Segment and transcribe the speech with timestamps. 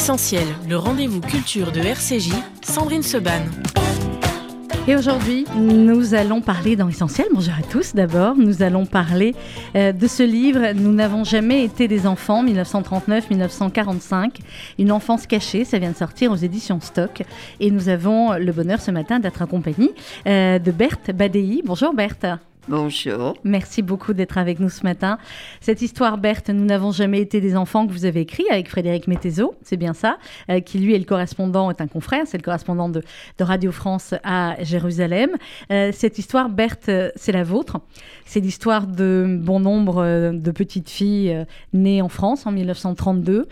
[0.00, 3.42] Essentiel, le rendez-vous culture de RCJ, Sandrine Seban.
[4.88, 7.28] Et aujourd'hui, nous allons parler dans Essentiel.
[7.34, 8.34] Bonjour à tous d'abord.
[8.34, 9.34] Nous allons parler
[9.76, 14.36] euh, de ce livre Nous n'avons jamais été des enfants, 1939-1945.
[14.78, 15.66] Une enfance cachée.
[15.66, 17.22] Ça vient de sortir aux éditions Stock.
[17.60, 19.90] Et nous avons le bonheur ce matin d'être en compagnie
[20.26, 21.60] euh, de Berthe Badei.
[21.62, 22.38] Bonjour Berthe.
[22.68, 23.34] Bonjour.
[23.42, 25.18] Merci beaucoup d'être avec nous ce matin.
[25.60, 29.08] Cette histoire, Berthe, Nous n'avons jamais été des enfants que vous avez écrit avec Frédéric
[29.08, 30.18] Mettezo, c'est bien ça,
[30.50, 33.02] euh, qui lui est le correspondant, est un confrère, c'est le correspondant de,
[33.40, 35.30] Radio France à Jérusalem.
[35.72, 37.78] Euh, cette histoire, Berthe, c'est la vôtre.
[38.26, 43.48] C'est l'histoire de bon nombre euh, de petites filles nées en France en 1932.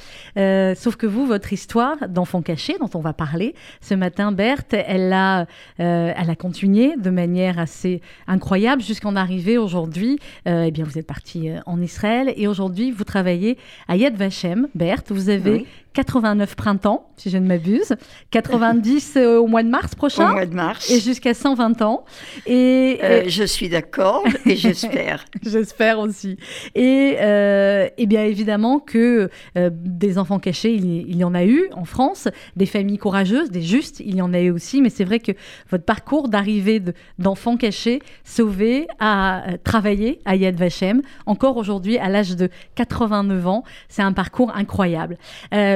[0.77, 5.13] sauf que vous, votre histoire d'enfant caché, dont on va parler ce matin, Berthe, elle
[5.13, 5.47] a,
[5.79, 10.99] elle a continué de manière assez incroyable jusqu'en en arriver aujourd'hui, euh, eh bien, vous
[10.99, 14.69] êtes parti euh, en Israël et aujourd'hui, vous travaillez à Yad Vashem.
[14.75, 17.95] Berthe, vous avez 89 printemps, si je ne m'abuse,
[18.31, 20.31] 90 euh, au mois de mars prochain.
[20.31, 20.91] Au mois de mars.
[20.91, 22.05] Et jusqu'à 120 ans.
[22.47, 25.25] Et, euh, je suis d'accord et j'espère.
[25.43, 26.37] j'espère aussi.
[26.75, 31.85] Et, euh, et, bien évidemment que des enfants cachés, il, y en a eu en
[31.85, 35.19] France, des familles courageuses, des justes, il y en a eu aussi, mais c'est vrai
[35.19, 35.33] que
[35.71, 36.83] votre parcours d'arrivée
[37.19, 43.65] d'enfants cachés, sauvés, à travailler à Yad Vashem, encore aujourd'hui à l'âge de 89 ans,
[43.89, 45.19] c'est un parcours incroyable.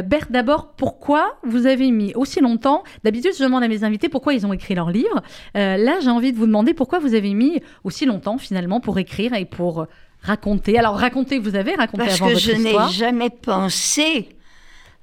[0.02, 4.34] Berthe, d'abord, pourquoi vous avez mis aussi longtemps D'habitude, je demande à mes invités pourquoi
[4.34, 5.22] ils ont écrit leur livre.
[5.56, 8.98] Euh, là, j'ai envie de vous demander pourquoi vous avez mis aussi longtemps finalement pour
[8.98, 9.86] écrire et pour
[10.20, 10.78] raconter.
[10.78, 14.28] Alors, raconter, vous avez raconté Parce avant que votre je n'ai jamais pensé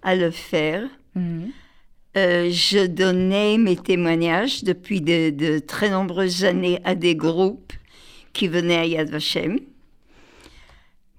[0.01, 0.83] à le faire.
[1.15, 1.49] Mhm.
[2.17, 7.73] Euh, je donnais mes témoignages depuis de, très nombreuses années à des groupes
[8.33, 9.59] qui venaient à Yad Vashem.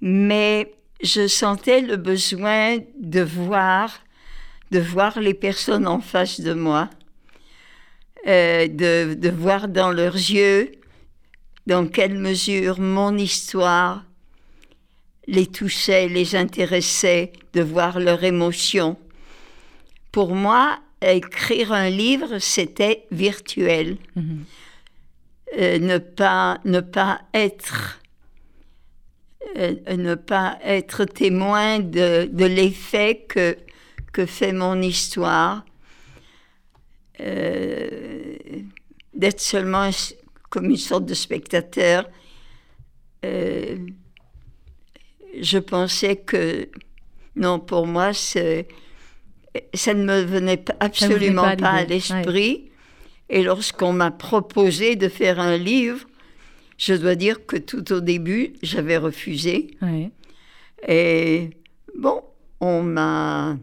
[0.00, 4.00] Mais je sentais le besoin de voir,
[4.70, 6.90] de voir les personnes en face de moi,
[8.26, 10.72] euh, de, de voir dans leurs yeux
[11.66, 14.04] dans quelle mesure mon histoire
[15.26, 18.96] les touchait, les intéressait, de voir leurs émotions.
[20.10, 23.98] Pour moi, écrire un livre, c'était virtuel.
[24.16, 24.38] Mm-hmm.
[25.58, 28.00] Euh, ne, pas, ne pas être
[29.56, 33.56] euh, ne pas être témoin de, de l'effet que,
[34.12, 35.65] que fait mon histoire,
[37.21, 38.37] euh,
[39.15, 39.91] d'être seulement
[40.50, 42.09] comme une sorte de spectateur.
[43.25, 43.77] Euh,
[45.41, 46.69] je pensais que,
[47.37, 52.71] non, pour moi, ça ne me venait absolument pas, à l'esprit.
[53.28, 56.06] Et lorsqu'on m'a proposé de faire un livre,
[56.80, 59.76] je dois dire que tout au début, j'avais refusé.
[60.88, 61.50] Et
[61.94, 62.22] bon,
[62.60, 63.58] on m'a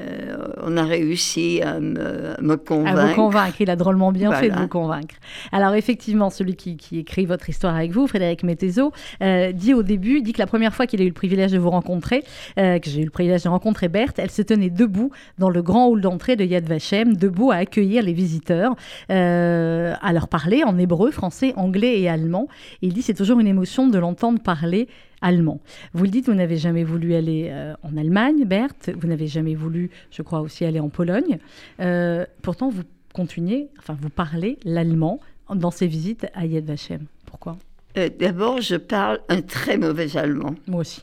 [0.00, 2.98] euh, on a réussi à me, convaincre.
[2.98, 5.14] À vous convaincre, il a drôlement bien fait de vous convaincre.
[5.52, 10.20] Alors effectivement, celui qui, écrit votre histoire avec vous, Frédéric Mettezo, euh, dit au début,
[10.20, 12.24] dit que la première fois qu'il a eu le privilège de vous rencontrer,
[12.58, 15.62] euh, que j'ai eu le privilège de rencontrer Berthe, elle se tenait debout dans le
[15.62, 18.74] grand hall d'entrée de Yad Vashem, debout à accueillir les visiteurs,
[19.08, 22.48] à leur parler en hébreu, français, anglais et allemand.
[22.82, 24.88] il dit c'est toujours une émotion de l'entendre parler
[25.20, 25.60] allemand.
[25.92, 29.54] Vous le dites, vous n'avez jamais voulu aller euh, en Allemagne, Berthe, vous n'avez jamais
[29.54, 31.38] voulu, je crois, aussi aller en Pologne.
[31.80, 35.20] Euh, pourtant, vous continuez, enfin, vous parlez l'allemand
[35.52, 37.06] dans ces visites à Yad Vashem.
[37.26, 37.58] Pourquoi?
[37.96, 40.54] Euh, D'abord, je parle un très mauvais allemand.
[40.66, 41.02] Moi aussi.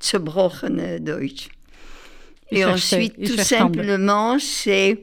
[0.00, 1.48] Zerbrochene Deutsch.
[2.50, 5.02] Et ensuite, tout simplement, c'est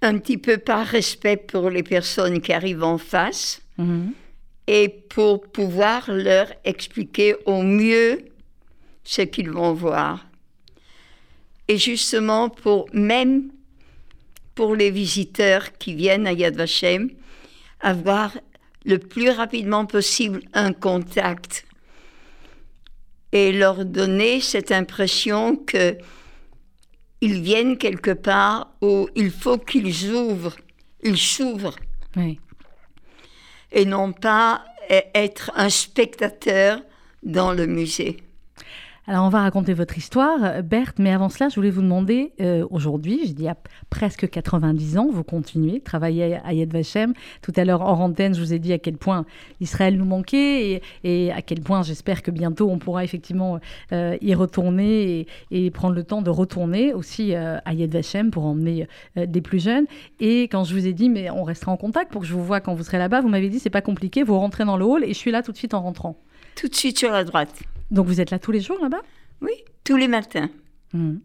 [0.00, 3.62] un petit peu par respect pour les personnes qui arrivent en face.
[3.78, 4.12] Mhm
[4.74, 8.24] et pour pouvoir leur expliquer au mieux
[9.04, 10.24] ce qu'ils vont voir.
[11.68, 13.50] Et justement, pour même
[14.54, 17.10] pour les visiteurs qui viennent à Yad Vashem,
[17.80, 18.32] avoir
[18.86, 21.66] le plus rapidement possible un contact
[23.30, 25.98] et leur donner cette impression que
[27.20, 30.56] ils viennent quelque part où il faut qu'ils ouvrent,
[31.02, 31.76] ils s'ouvrent.
[32.16, 32.38] Oui
[33.72, 34.64] et non pas
[35.14, 36.80] être un spectateur
[37.22, 38.21] dans le musée.
[39.08, 42.64] Alors, on va raconter votre histoire, Berthe, mais avant cela, je voulais vous demander, euh,
[42.70, 43.56] aujourd'hui, je dis à
[43.90, 47.12] presque 90 ans, vous continuez, travailler à Yad Vashem.
[47.42, 49.26] Tout à l'heure, en antenne, je vous ai dit à quel point
[49.60, 53.58] Israël nous manquait et, à quel point j'espère que bientôt on pourra effectivement
[53.90, 58.44] euh, y retourner et, prendre le temps de retourner aussi euh, à Yad Vashem pour
[58.44, 59.86] emmener des plus jeunes.
[60.20, 62.44] Et quand je vous ai dit, mais on restera en contact pour que je vous
[62.44, 64.84] vois quand vous serez là-bas, vous m'avez dit, c'est pas compliqué, vous rentrez dans le
[64.84, 66.16] hall et je suis là tout de suite en rentrant.
[66.56, 67.54] Tout de suite sur la droite.
[67.90, 69.02] Donc vous êtes là tous les jours là-bas?
[69.40, 69.52] Oui,
[69.84, 70.48] tous les matins.
[70.92, 71.20] Mhm.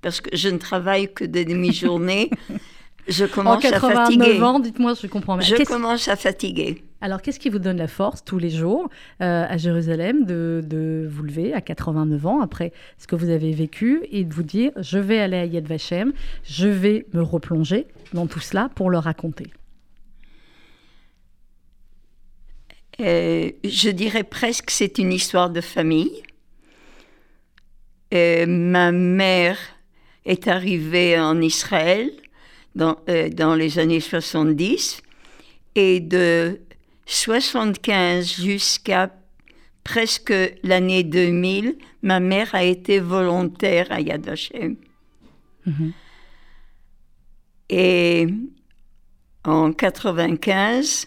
[0.00, 2.30] Parce que je ne travaille que de demi-journée.
[3.08, 4.40] je commence à fatiguer.
[4.42, 5.40] ans, dites-moi, je comprends.
[5.40, 6.82] Je commence à fatiguer.
[7.00, 8.88] Alors, qu'est-ce qui vous donne la force tous les jours
[9.22, 13.52] euh, à Jérusalem de, de, vous lever à 89 ans après ce que vous avez
[13.52, 17.86] vécu et de vous dire je vais aller à Yad Vashem, je vais me replonger
[18.12, 19.46] dans tout cela pour le raconter?
[23.00, 26.22] Euh, Je dirais presque c'est une histoire de famille.
[28.14, 29.58] Euh, ma mère
[30.24, 32.10] est arrivée en Israël
[32.74, 32.96] dans,
[33.32, 35.02] dans les années 70
[35.74, 36.60] et de
[37.06, 39.10] 75 jusqu'à
[39.88, 44.76] presque l'année 2000, ma mère a été volontaire à Yad Vashem.
[45.64, 45.92] Mhm.
[47.70, 48.26] Et
[49.44, 51.06] en 95,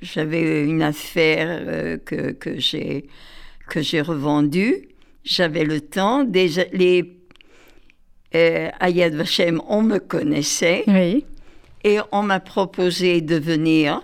[0.00, 3.08] j'avais une affaire euh, que, que j'ai
[3.68, 4.88] que j'ai revendue.
[5.24, 6.24] J'avais le temps.
[6.24, 7.18] Déjà, les,
[8.34, 10.84] euh, à Yad Vashem, on me connaissait.
[11.84, 14.02] Et on m'a proposé de venir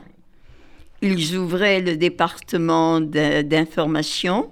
[1.04, 4.50] ils ouvraient le département d'information.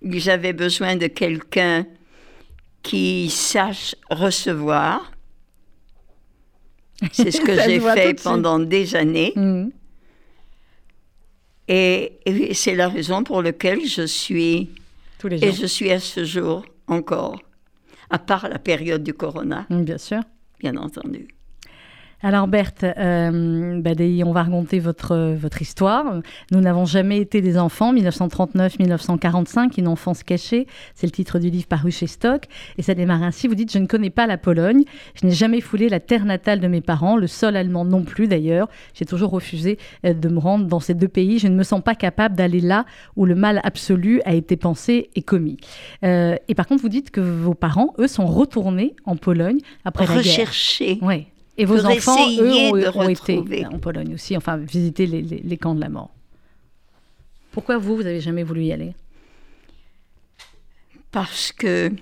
[0.00, 1.86] Ils avaient besoin de quelqu'un
[2.82, 5.12] qui sache recevoir.
[7.12, 9.34] C'est ce que j'ai fait pendant des années.
[9.36, 9.68] Mm.
[11.72, 12.18] Et,
[12.52, 14.70] c'est la raison pour laquelle je suis.
[15.18, 15.48] Tous les jours.
[15.48, 17.40] Et je suis à ce jour encore.
[18.10, 19.66] À part la période du corona.
[19.70, 20.20] Bien sûr.
[20.58, 21.28] Bien entendu.
[22.22, 23.92] Alors Berthe, euh, bah,
[24.26, 26.20] on va raconter votre, votre histoire.
[26.50, 31.66] Nous n'avons jamais été des enfants, 1939-1945, une enfance cachée, c'est le titre du livre
[31.66, 32.44] paru chez Stock,
[32.76, 34.84] et ça démarre ainsi, vous dites, je ne connais pas la Pologne,
[35.14, 38.28] je n'ai jamais foulé la terre natale de mes parents, le sol allemand non plus
[38.28, 41.62] d'ailleurs, j'ai toujours refusé euh, de me rendre dans ces deux pays, je ne me
[41.62, 42.84] sens pas capable d'aller là
[43.16, 45.56] où le mal absolu a été pensé et commis.
[46.04, 50.04] Euh, et par contre, vous dites que vos parents, eux, sont retournés en Pologne après
[50.04, 50.24] la guerre.
[50.24, 50.98] Recherchés.
[51.00, 51.26] Oui.
[51.60, 55.90] Et vos enfants, eux, ont, été en Pologne aussi, enfin, visiter les, camps de la
[55.90, 56.08] mort.
[57.52, 58.94] Pourquoi vous, vous n'avez jamais voulu y aller?
[61.10, 61.92] Parce que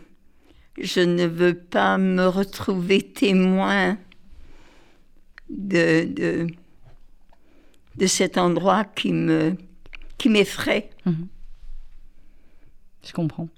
[0.81, 3.99] je ne veux pas me retrouver témoin
[5.51, 6.47] de, de,
[7.97, 9.57] de cet endroit qui me
[10.19, 10.89] qui m'effraie.
[11.05, 11.27] Mhm.
[13.05, 13.49] Je comprends.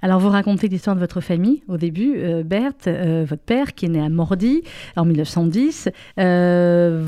[0.00, 3.86] Alors, vous racontez l'histoire de votre famille au début, euh, Berthe, euh, votre père qui
[3.86, 4.62] est né à Mordi
[4.94, 5.88] en 1910,
[6.20, 7.00] euh,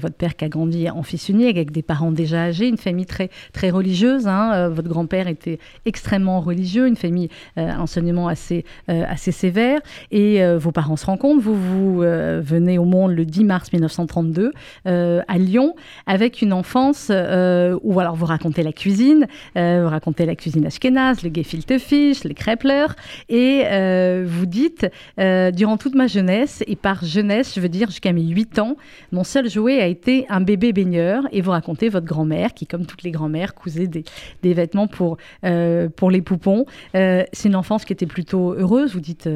[0.00, 3.04] votre père qui a grandi en fils unique avec des parents déjà âgés, une famille
[3.04, 4.26] très, très religieuse.
[4.26, 4.70] Hein.
[4.70, 9.80] votre grand-père était extrêmement religieux, une famille enseignement assez, assez sévère.
[10.10, 11.42] Et vos parents se rencontrent.
[11.42, 14.52] Vous, vous venez au monde le 10 mars 1932
[14.84, 15.74] à Lyon
[16.06, 21.30] avec une enfance où alors, vous racontez la cuisine, vous racontez la cuisine ashkénaze, le
[21.32, 22.86] gefilte fiches, les Krepler,
[23.28, 24.86] et euh, vous dites,
[25.18, 28.76] euh, durant toute ma jeunesse, et par jeunesse, je veux dire jusqu'à mes 8 ans,
[29.12, 32.86] mon seul jouet a été un bébé baigneur, et vous racontez votre grand-mère, qui, comme
[32.86, 34.04] toutes les grand-mères, cousait des,
[34.42, 36.66] des, vêtements pour, euh, pour les poupons.
[36.92, 39.28] c'est une enfance qui était plutôt heureuse, vous dites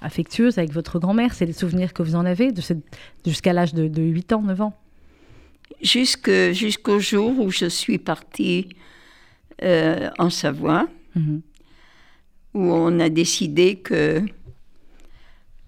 [0.00, 2.60] affectueuse avec votre grand-mère, c'est les souvenirs que vous en avez de
[3.24, 4.74] jusqu'à l'âge de, 8 ans, 9 ans?
[5.82, 8.68] Jusqu'au jour où je suis partie
[9.62, 10.88] en Savoie.
[11.16, 11.40] Mhm
[12.54, 14.22] où on a décidé que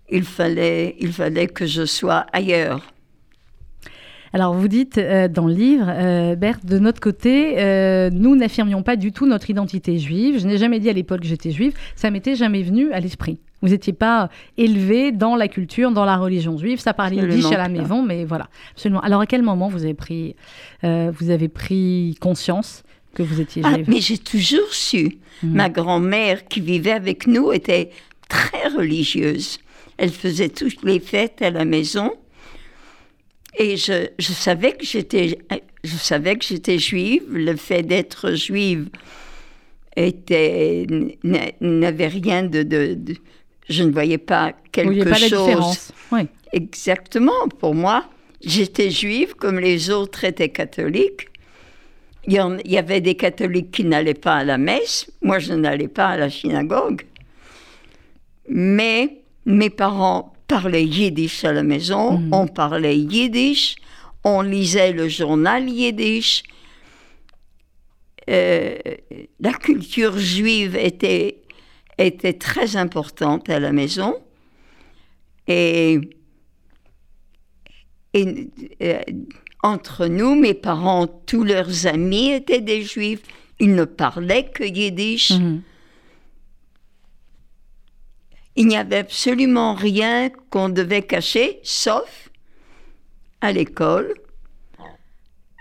[0.08, 2.92] il fallait, il fallait que je sois ailleurs.
[4.32, 8.82] Alors vous dites euh, dans le livre, euh, Berthe, de notre côté, euh, nous n'affirmions
[8.82, 10.38] pas du tout notre identité juive.
[10.40, 11.72] Je n'ai jamais dit à l'époque que j'étais juive.
[11.94, 13.38] Ça m'était jamais venu à l'esprit.
[13.62, 14.28] Vous n'étiez pas
[14.58, 16.78] élevé dans la culture, dans la religion juive.
[16.80, 19.00] Ça parlait yiddish à la maison, mais voilà, absolument.
[19.00, 20.36] Alors à quel moment vous avez pris,
[20.82, 22.82] vous avez pris conscience
[23.16, 25.18] que vous étiez ah, mais j'ai toujours su.
[25.42, 25.52] Mhm.
[25.54, 27.90] Ma grand-mère qui vivait avec nous était
[28.28, 29.58] très religieuse.
[29.96, 32.12] Elle faisait toutes les fêtes à la maison.
[33.58, 35.38] Et je, je savais que j'étais,
[35.82, 37.22] je savais que j'étais juive.
[37.30, 38.90] Le fait d'être juive
[39.96, 40.86] était,
[41.62, 42.98] n'avait rien de, de,
[43.70, 45.32] je ne voyais pas quelque pas chose.
[45.32, 45.92] La différence.
[46.12, 46.20] Oui.
[46.52, 47.48] Exactement.
[47.58, 48.04] Pour moi,
[48.44, 51.28] j'étais juive comme les autres étaient catholiques
[52.26, 55.10] il y, avait des catholiques qui n'allaient pas à la messe.
[55.22, 57.02] Moi, je n'allais pas à la synagogue.
[58.48, 62.18] Mais mes parents parlaient yiddish à la maison.
[62.18, 62.28] Mhm.
[62.32, 63.76] On parlait yiddish.
[64.24, 66.42] On lisait le journal yiddish.
[68.28, 68.76] Euh,
[69.38, 71.42] la culture juive était,
[71.96, 74.16] était très importante à la maison.
[75.46, 76.00] Et,
[78.14, 78.48] et
[78.82, 79.00] euh,
[79.62, 83.22] entre nous, mes parents, tous leurs amis étaient des juifs.
[83.58, 85.32] Ils ne parlaient que yiddish.
[85.32, 85.62] Mhm.
[88.58, 92.30] il n'y avait absolument rien qu'on devait cacher, sauf
[93.42, 94.14] à l'école.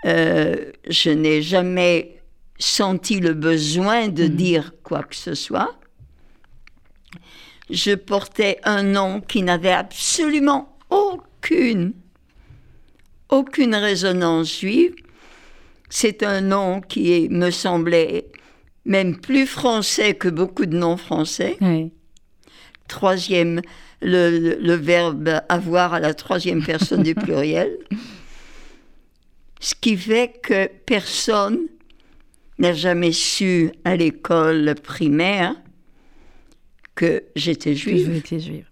[0.06, 2.22] Euh, je n'ai jamais
[2.58, 4.36] senti le besoin de mhm.
[4.36, 5.75] dire quoi que ce soit.
[7.70, 11.94] Je portais un nom qui n'avait absolument aucune,
[13.29, 14.96] aucune résonance juive.
[15.89, 18.27] C'est un nom qui me semblait
[18.86, 21.58] même plus français que beaucoup de noms français.
[22.88, 23.62] Troisième,
[24.01, 27.77] le, verbe avoir à la troisième personne du pluriel.
[29.60, 31.60] Ce qui fait que personne
[32.60, 35.55] n'a jamais su à l'école primaire
[36.94, 38.22] que j'étais juive.
[38.27, 38.65] juive.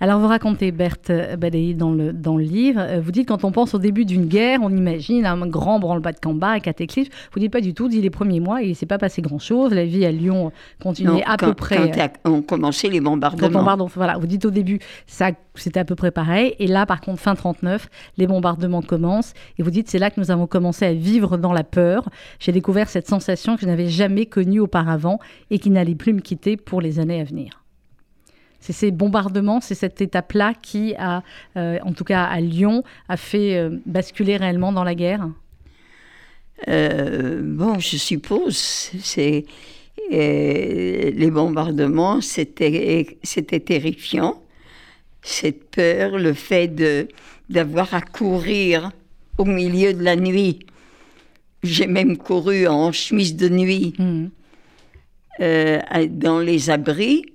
[0.00, 3.52] Alors, vous racontez, Berthe Badaï, dans le, dans le livre, euh, vous dites quand on
[3.52, 7.10] pense au début d'une guerre, on imagine un grand branle-bas de combat, cataclysme.
[7.32, 9.72] Vous dites pas du tout, dit les premiers mois, il ne s'est pas passé grand-chose.
[9.72, 11.90] La vie à Lyon continuait à peu près.
[12.22, 13.86] Quand on commençait les bombardements.
[13.94, 16.54] voilà, vous dites au début, ça, c'était à peu près pareil.
[16.58, 19.32] Et là, par contre, fin 39, les bombardements commencent.
[19.58, 22.08] Et vous dites, c'est là que nous avons commencé à vivre dans la peur.
[22.38, 25.18] J'ai découvert cette sensation que je n'avais jamais connue auparavant
[25.50, 27.63] et qui n'allait plus me quitter pour les années à venir.
[28.64, 31.22] C'est ces bombardements, c'est cette étape-là qui a,
[31.58, 35.28] euh, en tout cas à Lyon, a fait euh, basculer réellement dans la guerre
[36.68, 38.56] euh, Bon, je suppose.
[38.56, 39.44] C'est
[40.10, 44.42] les bombardements, c'était c'était terrifiant.
[45.20, 47.08] Cette peur, le fait de
[47.50, 48.92] d'avoir à courir
[49.36, 50.60] au milieu de la nuit.
[51.62, 54.28] J'ai même couru en chemise de nuit mmh.
[56.08, 57.33] dans les abris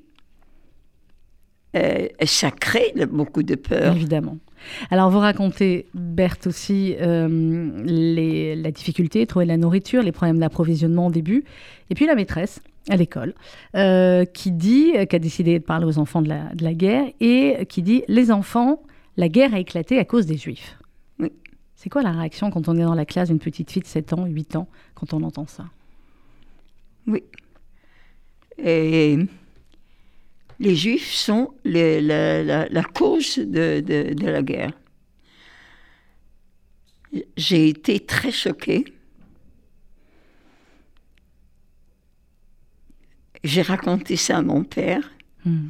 [1.76, 3.96] euh, ça crée beaucoup de peur.
[3.96, 4.38] Évidemment.
[4.92, 10.40] Alors, vous racontez, Berthe, aussi euh, les, la difficulté de trouver la nourriture, les problèmes
[10.40, 11.44] d'approvisionnement au début,
[11.90, 13.36] et puis la maîtresse à l'école,
[13.76, 17.06] euh, qui dit, qui a décidé de parler aux enfants de la, de la, guerre,
[17.22, 18.82] et qui dit, les enfants,
[19.16, 20.78] la guerre a éclaté à cause des Juifs.
[21.20, 21.32] Oui.
[21.76, 24.14] C'est quoi la réaction quand on est dans la classe d'une petite fille de 7
[24.14, 25.66] ans, 8 ans, quand on entend ça?
[27.08, 27.24] Oui.
[28.58, 29.18] Et
[30.60, 34.74] les Juifs sont la, cause de, la guerre.
[37.38, 38.86] J'ai été très choquée.
[43.44, 45.10] J'ai raconté ça à mon père,
[45.46, 45.70] hmm.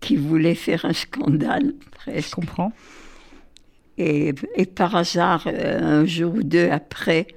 [0.00, 2.28] qui voulait faire un scandale, presque.
[2.28, 2.72] Je comprends.
[3.96, 4.34] Et,
[4.74, 7.28] par hasard, euh, un jour ou deux après,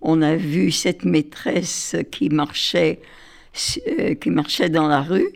[0.00, 3.02] on a vu cette maîtresse qui marchait,
[3.86, 5.28] euh, qui marchait dans la rue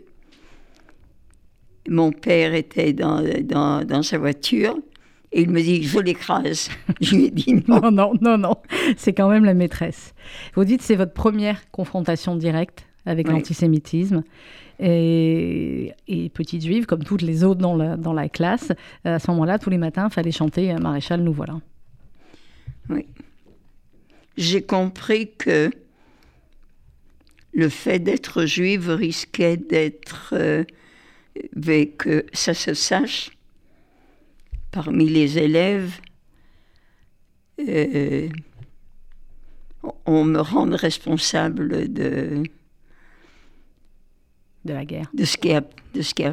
[1.89, 3.23] mon père était dans,
[3.85, 4.77] dans, sa voiture
[5.31, 6.69] et il me dit Je l'écrase.
[7.01, 7.79] Je lui ai dit non.
[7.81, 8.55] non, non, non, non.
[8.97, 10.13] C'est quand même la maîtresse.
[10.55, 14.23] Vous dites c'est votre première confrontation directe avec l'antisémitisme.
[14.81, 18.71] Et, et, petite juive, comme toutes les autres dans la, dans la classe,
[19.03, 21.59] à ce moment-là, tous les matins, il fallait chanter Maréchal, nous voilà.
[22.89, 23.05] Oui.
[24.37, 25.69] J'ai compris que
[27.53, 30.63] le fait d'être juive risquait d'être euh,
[31.55, 33.31] veut que ça se sache
[34.71, 35.99] parmi les élèves.
[37.59, 38.29] Euh,
[40.05, 42.43] on me rende responsable de
[44.65, 45.61] de la guerre, de ce qui a,
[45.93, 46.23] de ce qui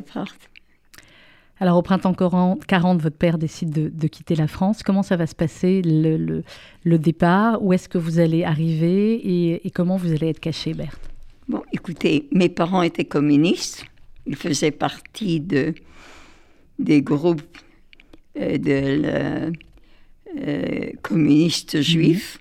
[1.59, 4.83] Alors au printemps 40, votre père décide de, quitter la France.
[4.83, 6.43] Comment ça va se passer le,
[6.85, 7.63] le, départ?
[7.63, 9.15] Où est-ce que vous allez arriver?
[9.15, 11.11] Et, et comment vous allez être caché, Berthe?
[11.49, 13.85] Bon, écoutez, mes parents étaient communistes.
[14.27, 15.75] Il faisait partie de,
[16.79, 17.43] des groupes
[18.39, 19.53] euh, de
[20.39, 21.83] euh, communistes mhm.
[21.83, 22.39] juifs.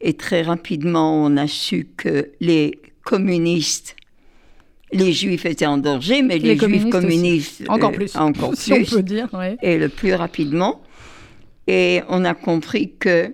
[0.00, 3.96] Et très rapidement, on a su que les communistes,
[4.92, 7.62] les juifs étaient en danger, mais les, juifs communistes.
[7.68, 8.14] Encore plus.
[8.16, 9.28] encore si on peut dire.
[9.62, 10.82] Et le plus rapidement.
[11.66, 13.30] Et on a compris que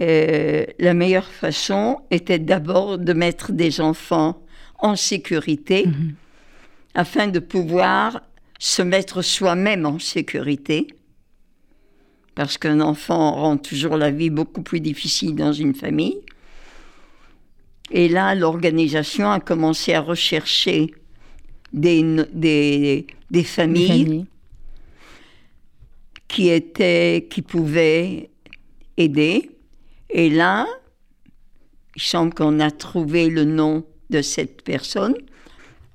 [0.00, 4.42] euh, la meilleure façon était d'abord de mettre des enfants
[4.78, 6.14] en sécurité mhm.
[6.94, 8.22] afin de pouvoir
[8.58, 10.88] se mettre soi-même en sécurité.
[12.34, 16.18] Parce qu'un enfant rend toujours la vie beaucoup plus difficile dans une famille.
[17.90, 20.94] Et là, l'organisation a commencé à rechercher
[21.72, 24.26] des, des, des familles,
[26.28, 28.30] qui étaient, qui pouvaient
[28.96, 29.50] aider.
[30.10, 30.66] Et là,
[31.96, 35.14] il semble qu'on a trouvé le nom de cette personne.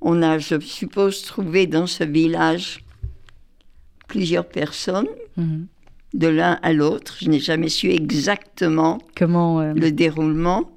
[0.00, 2.84] On a, je suppose, trouvé dans ce village
[4.06, 5.66] plusieurs personnes, mhm.
[6.12, 7.16] de l'un à l'autre.
[7.20, 10.70] Je n'ai jamais su exactement Comment, euh, le déroulement.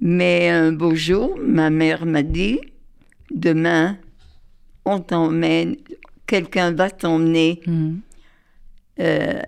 [0.00, 2.60] Mais un beau jour, ma mère m'a dit,
[3.30, 3.98] demain,
[4.84, 5.76] on t'emmène,
[6.26, 7.96] quelqu'un va t'emmener hmm.
[9.00, 9.40] euh,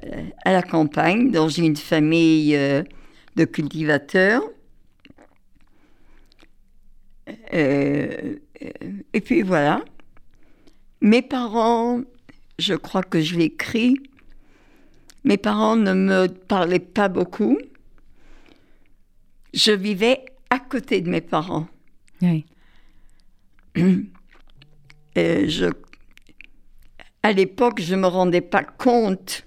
[0.45, 2.83] à la campagne, dans une famille euh,
[3.39, 4.43] de cultivateurs.
[7.55, 8.37] Euh,
[9.13, 9.85] et puis voilà.
[11.01, 12.03] Mes parents,
[12.59, 13.97] je crois que je l'écris,
[15.25, 17.59] mes parents ne me parlaient pas beaucoup.
[19.55, 21.69] Je vivais à côté de mes parents.
[22.21, 22.45] Oui.
[25.15, 25.67] Et je,
[27.23, 29.45] à l'époque, je ne me rendais pas compte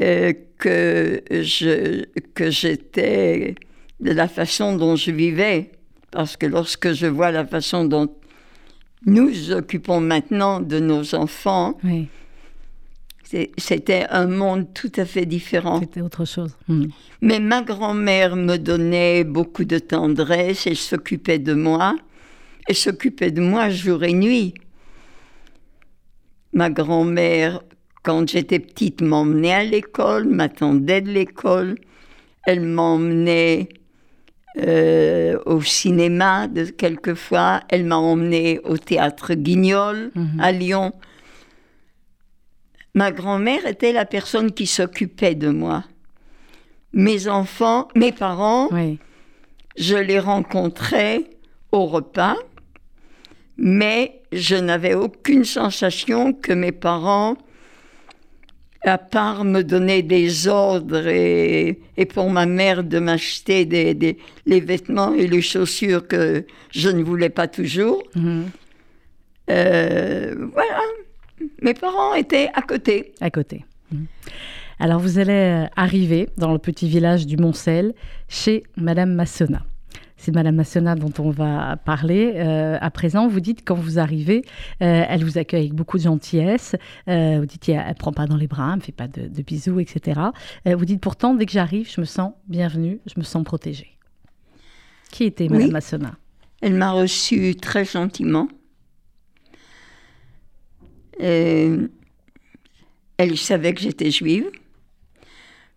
[0.00, 3.54] euh, que, je, que j'étais
[4.00, 5.70] de la façon dont je vivais.
[6.10, 8.08] Parce que lorsque je vois la façon dont
[9.06, 11.78] nous occupons maintenant de nos enfants,
[13.58, 15.80] c'était un monde tout à fait différent.
[15.80, 16.56] C'était autre chose.
[16.68, 16.86] Hmm.
[17.20, 21.96] Mais ma grand-mère me donnait beaucoup de tendresse et s'occupait de moi.
[22.68, 24.54] Elle s'occupait de moi jour et nuit.
[26.52, 27.62] Ma grand-mère,
[28.04, 31.76] quand j'étais petite, m'emmenait à l'école, m'attendait de l'école.
[32.46, 33.68] Elle m'emmenait
[34.58, 37.62] euh, au cinéma de, quelquefois.
[37.68, 40.40] Elle m'a emmenée au théâtre Guignol mhm.
[40.40, 40.92] à Lyon.
[42.94, 45.82] Ma grand-mère était la personne qui s'occupait de moi.
[46.92, 48.68] Mes enfants, mes parents,
[49.76, 51.24] je les rencontrais
[51.72, 52.36] au repas
[53.56, 57.36] mais je n'avais aucune sensation que mes parents,
[58.84, 61.78] à part me donner des ordres et,
[62.12, 67.30] pour ma mère de m'acheter des, les vêtements et les chaussures que je ne voulais
[67.30, 68.44] pas toujours, mhm.
[69.50, 70.80] euh, voilà,
[71.62, 73.12] mes parents étaient à côté.
[73.20, 73.64] À côté.
[73.90, 74.06] Mhm.
[74.78, 77.94] Alors vous allez arriver dans le petit village du Montcel
[78.28, 79.64] chez Madame Massona
[80.24, 83.28] c'est Madame Massona dont on va parler euh, à présent.
[83.28, 84.42] Vous dites quand vous arrivez,
[84.80, 86.76] euh, elle vous accueille avec beaucoup de gentillesse.
[87.08, 89.28] Euh, vous dites elle, ne prend pas dans les bras, elle me fait pas de,
[89.42, 90.20] bisous, etc.
[90.64, 93.98] vous dites pourtant dès que j'arrive, je me sens bienvenue, je me sens protégée.
[95.10, 96.14] Qui était Madame Massona
[96.62, 98.48] Elle m'a reçue très gentiment.
[101.20, 101.90] elle
[103.36, 104.50] savait que j'étais juive,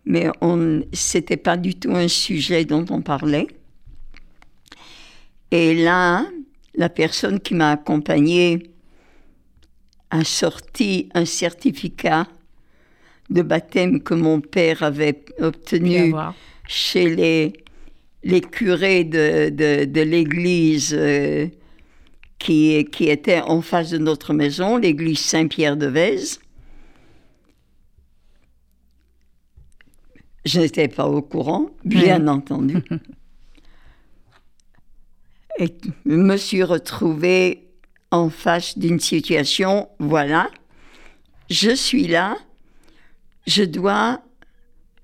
[0.06, 3.48] mais ce n'était pas du tout un sujet dont on parlait.
[5.52, 6.26] Et là,
[6.76, 8.72] la personne qui m'a accompagnée
[10.10, 12.28] a sorti un certificat
[13.30, 16.14] de baptême que mon père avait obtenu
[16.68, 17.54] chez les,
[18.24, 21.48] les curés de, de, l'église euh,
[22.40, 26.40] qui, qui était en face de notre maison, l'église Saint-Pierre de Vèze.
[30.46, 32.78] Je n'étais pas au courant, bien entendu.
[35.58, 37.68] et me suis retrouvée
[38.12, 40.50] en face d'une situation, voilà,
[41.50, 42.38] je suis là,
[43.46, 44.22] je dois,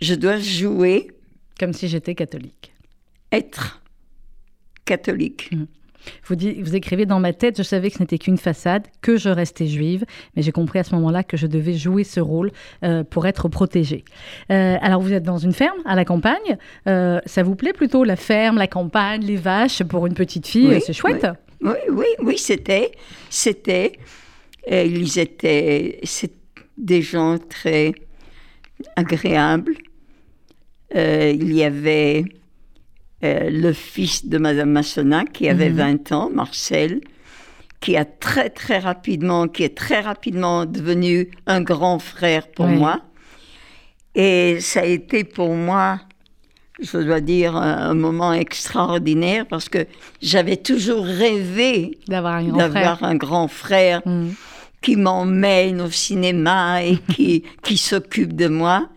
[0.02, 1.12] je dois jouer.
[1.60, 2.74] Comme si j'étais catholique.
[3.32, 3.82] Être
[4.86, 5.52] catholique.
[5.52, 5.66] Mmh.
[6.26, 9.30] Vous, vous écrivez dans ma tête, je savais que ce n'était qu'une façade, que je
[9.30, 12.52] restais juive, mais j'ai compris à ce moment-là que je devais jouer ce rôle
[12.84, 14.04] euh, pour être protégée.
[14.52, 16.58] Euh, alors vous êtes dans une ferme à la campagne.
[16.88, 20.80] Euh, ça vous plaît plutôt la ferme, la campagne, les vaches pour une petite fille
[20.82, 21.28] C'est chouette.
[21.62, 22.92] Oui, oui, oui, c'était,
[23.30, 23.94] c'était.
[24.70, 26.02] ils étaient
[26.78, 27.94] des gens très
[28.96, 29.76] agréables.
[30.94, 32.26] il y avait
[33.24, 36.18] euh, le fils de Madame Massona, qui avait 20 mhm.
[36.18, 37.00] ans, Marcel,
[37.80, 43.02] qui a très très rapidement, qui est très rapidement devenu un grand frère pour moi.
[44.16, 46.00] Et ça a été pour moi,
[46.82, 49.86] je dois dire, un, moment extraordinaire parce que
[50.22, 54.34] j'avais toujours rêvé d'avoir un, grand frère mhm.
[54.82, 58.90] qui m'emmène au cinéma et qui, qui s'occupe de moi.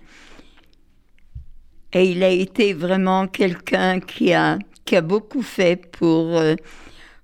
[1.96, 6.54] Et il a été vraiment quelqu'un qui a, qui a beaucoup fait pour, euh,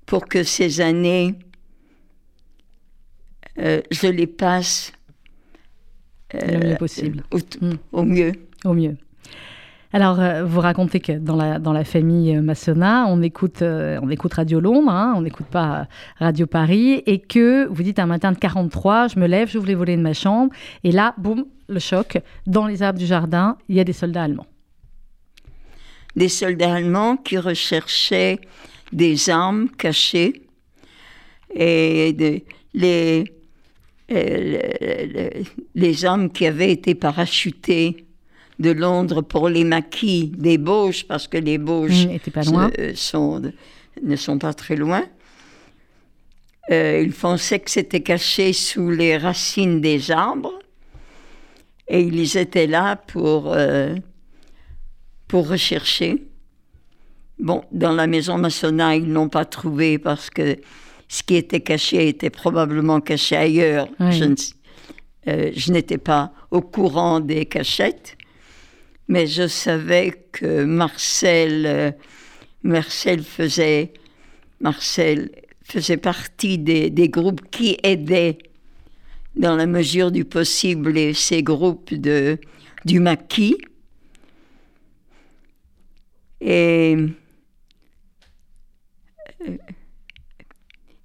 [0.06, 1.35] pour que ces années,
[3.58, 4.94] euh, je les passe
[6.32, 7.22] le mieux possible.
[7.61, 7.72] Hmm.
[7.92, 8.32] Au, mieux.
[8.64, 8.96] Au mieux.
[9.92, 14.32] Alors, euh, vous racontez que dans la, dans la famille Massona, on écoute, on écoute
[14.32, 18.38] Radio Londres, hein, on n'écoute pas Radio Paris, et que vous dites un matin de
[18.38, 20.50] 43, je me lève, j'ouvre les volets de ma chambre,
[20.82, 24.22] et là, boum, le choc, dans les arbres du jardin, il y a des soldats
[24.22, 24.46] allemands
[26.16, 28.38] des soldats allemands qui recherchaient
[28.92, 30.42] des armes cachées
[31.55, 32.44] et les,
[32.75, 33.25] euh,
[34.11, 35.44] les,
[35.75, 38.07] les, hommes qui avaient été parachutées
[38.59, 43.42] de Londres pour les maquis des Bauges, parce que les Bauges mmh, sont,
[44.03, 45.05] ne sont pas très loin.
[46.70, 50.59] Euh, ils pensaient que c'était caché sous les racines des arbres.
[51.88, 53.96] Et ils étaient là pour, euh,
[55.32, 56.26] pour rechercher.
[57.38, 60.58] Bon, dans la maison Massona, ils n'ont pas trouvé parce que
[61.08, 63.88] ce qui était caché était probablement caché ailleurs.
[63.98, 64.34] Je,
[65.28, 68.18] euh, je n'étais pas au courant des cachettes,
[69.08, 71.96] mais je savais que Marcel,
[72.62, 73.94] Marcel faisait,
[74.60, 75.30] Marcel
[75.64, 78.36] faisait partie des, des, groupes qui aidaient
[79.34, 82.36] dans la mesure du possible ces groupes de,
[82.84, 83.56] du maquis.
[86.44, 86.96] Et,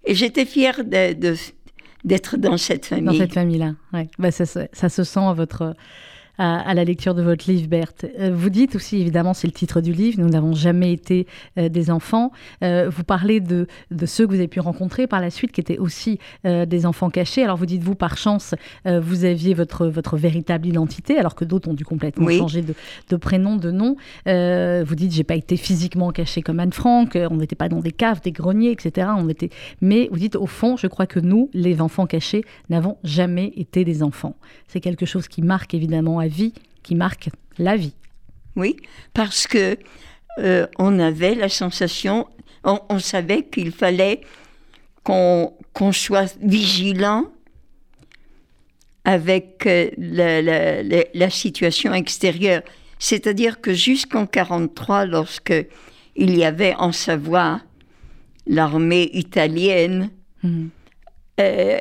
[0.06, 3.06] et j'étais fière d'être dans cette famille.
[3.06, 4.08] Dans cette famille-là, ouais.
[4.18, 5.76] Bah, ça, ça, se sent à votre
[6.38, 8.06] à, la lecture de votre livre, Berthe.
[8.20, 11.70] Euh, vous dites aussi, évidemment, c'est le titre du livre, nous n'avons jamais été euh,
[11.70, 12.32] des enfants.
[12.64, 15.62] Euh, vous parlez de, de, ceux que vous avez pu rencontrer par la suite, qui
[15.62, 17.44] étaient aussi des enfants cachés.
[17.44, 21.70] Alors vous dites, vous, par chance, vous aviez votre, votre véritable identité, alors que d'autres
[21.70, 22.74] ont dû complètement changer de,
[23.10, 23.96] de, prénom, de nom.
[24.26, 27.92] vous dites, j'ai pas été physiquement caché comme Anne Frank, on n'était pas dans des
[27.92, 29.10] caves, des greniers, etc.
[29.18, 29.50] On était...
[29.82, 33.84] Mais vous dites, au fond, je crois que nous, les enfants cachés, n'avons jamais été
[33.84, 34.36] des enfants.
[34.68, 37.94] C'est quelque chose qui marque évidemment vie, qui marque la vie.
[38.56, 38.78] Oui,
[39.14, 39.78] parce que
[40.40, 42.28] euh, on avait la sensation,
[42.64, 44.22] on, savait qu'il fallait
[45.04, 45.54] qu'on
[45.92, 47.26] soit vigilant
[49.06, 52.62] avec euh, la, situation extérieure.
[53.00, 55.54] C'est-à-dire que jusqu'en 1943, lorsque
[56.16, 57.62] il y avait en Savoie
[58.48, 60.10] l'armée italienne,
[60.44, 60.66] mmh.
[61.40, 61.80] euh,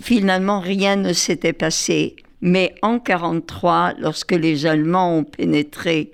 [0.00, 2.16] finalement rien ne s'était passé.
[2.40, 6.10] Mais en 1943, lorsque les Allemands ont pénétré,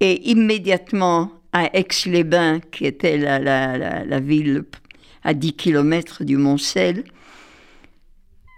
[0.00, 4.64] et immédiatement à Aix-les-Bains, qui était la, ville
[5.24, 7.04] à 10 km du Mont-Sel,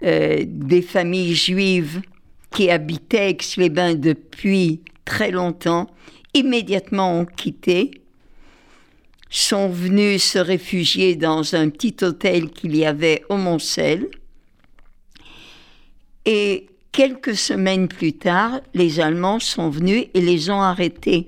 [0.03, 2.01] euh, des familles juives
[2.51, 5.87] qui habitaient Aix-les-Bains depuis très longtemps,
[6.33, 7.91] immédiatement ont quitté,
[9.29, 14.07] sont venus se réfugier dans un petit hôtel qu'il y avait au Mont-Sel,
[16.25, 21.27] et quelques semaines plus tard, les Allemands sont venus et les ont arrêtés.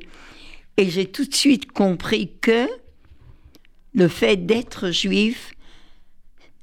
[0.78, 2.68] Et j'ai tout de suite compris que
[3.94, 5.54] le fait d'être juif,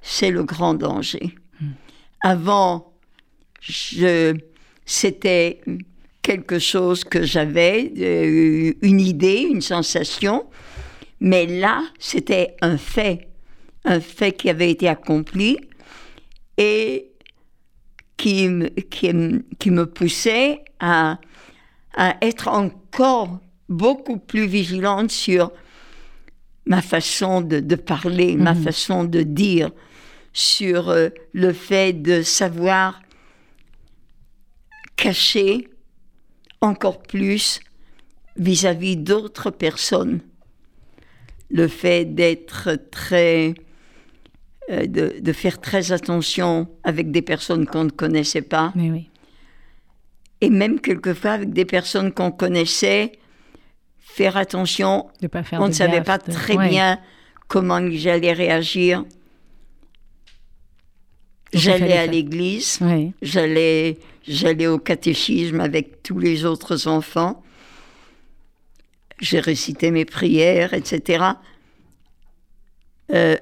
[0.03, 1.35] c'est le grand danger.
[1.61, 1.73] Hmm.
[2.23, 2.93] Avant,
[4.85, 5.61] c'était
[6.23, 10.47] quelque chose que j'avais, euh, une idée, une sensation,
[11.21, 13.29] mais là, c'était un fait,
[13.85, 15.59] un fait qui avait été accompli.
[16.57, 17.10] Et
[18.21, 18.51] qui,
[18.91, 19.11] qui,
[19.59, 21.19] qui me poussait à,
[21.97, 25.51] à être encore beaucoup plus vigilante sur
[26.67, 28.63] ma façon de, de parler, ma mhm.
[28.63, 29.71] façon de dire,
[30.35, 33.01] sur euh, le fait de savoir
[34.97, 35.69] cacher
[36.61, 37.61] encore plus
[38.37, 40.21] vis-à-vis d'autres personnes.
[41.51, 43.55] Le fait d'être très
[44.71, 48.73] euh, de, faire très attention avec des personnes qu'on ne connaissait pas.
[50.41, 53.13] Et même quelquefois avec des personnes qu'on connaissait,
[53.99, 55.09] faire attention.
[55.53, 57.01] On ne savait pas très bien
[57.49, 59.05] comment j'allais réagir.
[61.53, 62.79] J'allais à l'église,
[63.23, 67.43] j'allais, j'allais au catéchisme avec tous les autres enfants.
[69.19, 71.25] J'ai récité mes prières, etc.
[73.13, 73.37] Euh,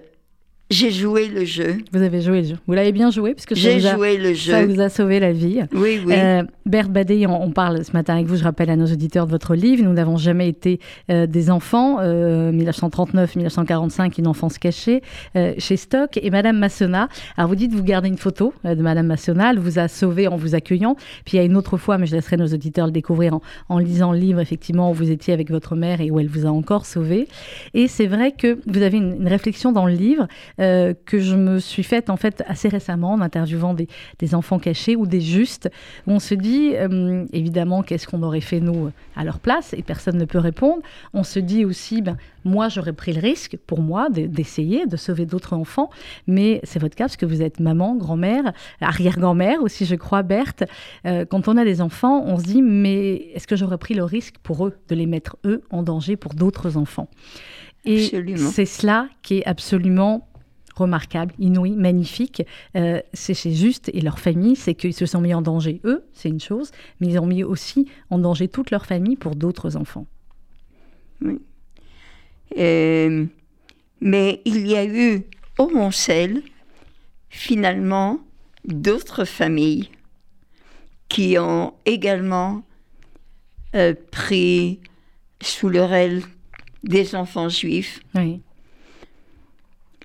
[0.70, 1.78] j'ai joué le jeu.
[1.92, 2.56] Vous avez joué le jeu.
[2.66, 4.52] Vous l'avez bien joué parce que j'ai joué le jeu.
[4.52, 5.62] Ça vous a sauvé la vie.
[5.72, 6.14] Oui, oui.
[6.14, 8.36] Euh, Berthe Badé, on, parle ce matin avec vous.
[8.36, 9.82] Je rappelle à nos auditeurs de votre livre.
[9.82, 12.02] Nous n'avons jamais été euh, des enfants.
[12.02, 15.02] 1939-1945, euh, une enfance cachée
[15.34, 16.18] chez Stock.
[16.20, 17.08] Et Madame Massona.
[17.36, 19.50] Alors vous dites, vous gardez une photo de Madame Massona.
[19.50, 20.96] Elle vous a sauvé en vous accueillant.
[21.24, 23.78] Puis il y a une autre fois, mais je laisserai nos auditeurs le découvrir en,
[23.78, 26.50] lisant le livre, effectivement, où vous étiez avec votre mère et où elle vous a
[26.50, 27.28] encore sauvé.
[27.72, 30.26] Et c'est vrai que vous avez une, réflexion dans le livre
[30.60, 34.58] euh, que je me suis faite en fait assez récemment en interviewant des, des enfants
[34.58, 35.70] cachés ou des justes,
[36.06, 39.82] où on se dit euh, évidemment qu'est-ce qu'on aurait fait nous à leur place et
[39.82, 40.82] personne ne peut répondre.
[41.14, 45.26] On se dit aussi, ben, moi j'aurais pris le risque pour moi d'essayer de sauver
[45.26, 45.90] d'autres enfants,
[46.26, 50.64] mais c'est votre cas parce que vous êtes maman, grand-mère, arrière-grand-mère aussi je crois, Berthe.
[51.06, 54.04] Euh, quand on a des enfants, on se dit mais est-ce que j'aurais pris le
[54.04, 57.08] risque pour eux de les mettre eux en danger pour d'autres enfants?
[57.84, 60.27] Et c'est cela qui est absolument
[60.78, 62.42] remarquable, inouï, magnifique.
[63.12, 66.40] c'est juste, et leur famille, c'est qu'ils se sont mis en danger, eux, c'est une
[66.40, 70.06] chose, mais ils ont mis aussi en danger toute leur famille pour d'autres enfants.
[71.20, 71.40] Oui.
[72.56, 75.24] mais il y a eu
[75.58, 76.42] au Montcel,
[77.28, 78.20] finalement,
[78.64, 79.90] d'autres familles
[81.08, 82.62] qui ont également
[83.74, 84.80] euh, pris
[85.40, 86.22] sous leur aile
[86.84, 88.00] des enfants juifs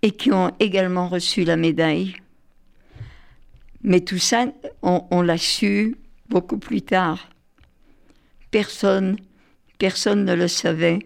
[0.04, 2.14] et qui ont également reçu la médaille.
[3.82, 4.46] Mais tout ça,
[4.82, 5.96] on, l'a su
[6.30, 7.30] beaucoup plus tard.
[8.52, 9.18] Personne,
[9.80, 11.00] personne ne le savait,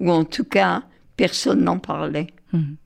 [0.00, 0.82] ou en tout cas,
[1.16, 2.26] personne n'en parlait.
[2.52, 2.76] Hum.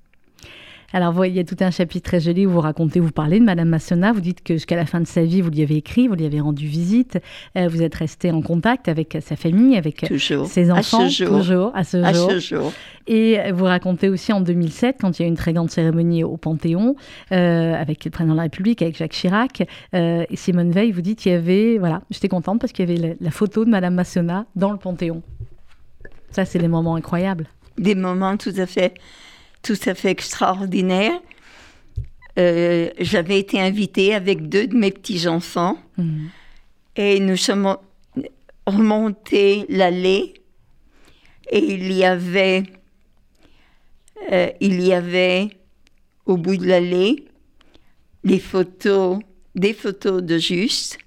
[0.95, 3.45] Alors, il y a tout un chapitre très joli où vous racontez, vous parlez de
[3.45, 4.13] Madame Massona.
[4.13, 6.25] Vous dites que jusqu'à la fin de sa vie, vous lui avez écrit, vous lui
[6.25, 7.19] avez rendu visite.
[7.57, 11.05] Euh, vous êtes resté en contact avec sa famille, avec ses enfants.
[11.05, 11.39] À ce jour.
[11.39, 12.73] Toujours, à ce jour.
[13.09, 16.23] Et vous racontez aussi en 2007, quand il y a eu une très grande cérémonie
[16.23, 16.95] au Panthéon,
[17.33, 21.03] euh, avec le président de la République, avec Jacques Chirac, euh, et Simone Veil, vous
[21.03, 23.71] dites qu'il y avait, voilà, j'étais contente parce qu'il y avait la, la, photo de
[23.71, 25.23] Madame Massona dans le Panthéon.
[26.31, 27.49] Ça, c'est des moments incroyables.
[27.79, 28.95] Des moments tout à fait
[29.65, 31.21] tout à fait extraordinaire.
[32.39, 36.31] Euh, j'avais été invitée avec deux de mes petits-enfants mhm.
[36.97, 37.77] et nous sommes
[38.67, 40.35] remontés l'allée
[41.51, 42.65] et il y avait,
[44.33, 45.49] euh, il y avait
[46.27, 47.25] au bout de l'allée
[48.25, 49.21] les photos,
[49.55, 50.99] des photos de Juste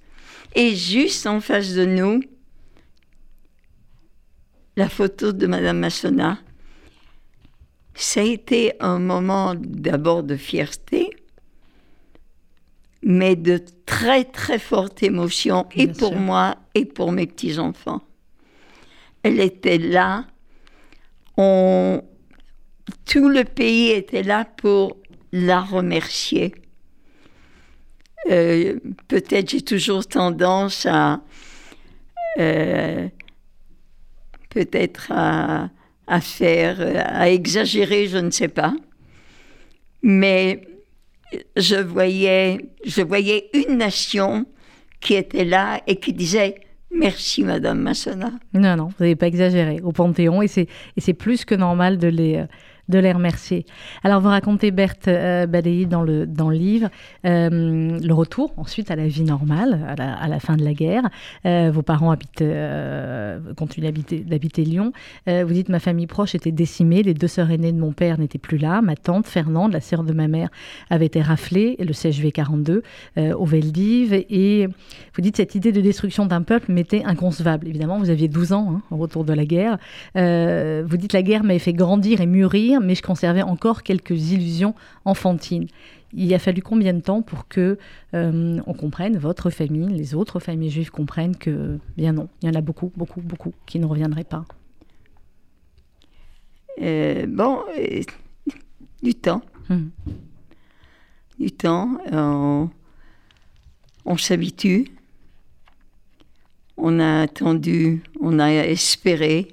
[0.56, 2.22] et juste en face de nous,
[4.78, 6.40] la photo de Madame Massona
[7.98, 11.10] ça a été un moment d'abord de fierté,
[13.02, 18.02] mais de très très forte émotion, et pour moi et pour mes petits-enfants.
[19.24, 20.28] Elle était là,
[21.38, 22.04] on...
[23.06, 24.98] tout le pays était là pour
[25.32, 26.54] la remercier.
[28.30, 31.22] Euh, peut-être j'ai toujours tendance à...
[32.38, 33.10] Euh,
[34.50, 35.70] peut-être à
[36.08, 38.74] à faire, à exagérer, je ne sais pas.
[40.02, 40.62] Mais
[41.56, 44.46] je voyais, je voyais une nation
[45.00, 46.56] qui était là et qui disait
[46.90, 48.32] Merci, Madame Massona.
[48.54, 52.46] Non, non, vous n'avez pas exagéré au Panthéon et c'est plus que normal de les,
[52.90, 53.66] de les remercier.
[54.04, 55.46] Alors, vous racontez, Berthe euh,
[55.90, 56.90] dans le, dans le livre,
[57.26, 61.04] euh, le retour ensuite à la vie normale, à la, fin de la guerre.
[61.46, 64.92] Euh, vos parents habitent, euh, continuent d'habiter Lyon.
[65.28, 68.38] vous dites, ma famille proche était décimée, les deux sœurs aînées de mon père n'étaient
[68.38, 68.82] plus là.
[68.82, 70.50] Ma tante, Fernande, la sœur de ma mère,
[70.90, 72.84] avait été raflée le 16 juillet 42
[73.18, 74.14] au Veldiv.
[74.14, 77.68] Et vous dites, cette idée de destruction d'un peuple m'était inconcevable.
[77.68, 79.78] Évidemment, vous aviez 12 ans hein, au retour de la guerre.
[80.16, 84.76] vous dites, la guerre m'avait fait grandir et mûrir mais je conservais encore quelques illusions
[85.06, 85.68] enfantines.
[86.14, 87.78] Il a fallu combien de temps pour que
[88.14, 92.50] euh, on comprenne, votre famille, les autres familles juives comprennent que, bien non, il y
[92.50, 94.46] en a beaucoup, beaucoup, beaucoup qui ne reviendraient pas?
[96.82, 98.02] Euh, Bon, euh,
[99.04, 99.42] du temps.
[99.70, 99.92] Hum.
[101.38, 101.98] Du temps.
[102.12, 102.70] on,
[104.06, 104.92] on s'habitue.
[106.78, 109.48] On a attendu, on a espéré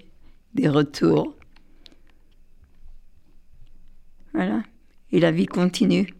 [0.54, 1.34] des retours.
[4.34, 4.62] Voilà.
[5.12, 6.12] Et la vie continue.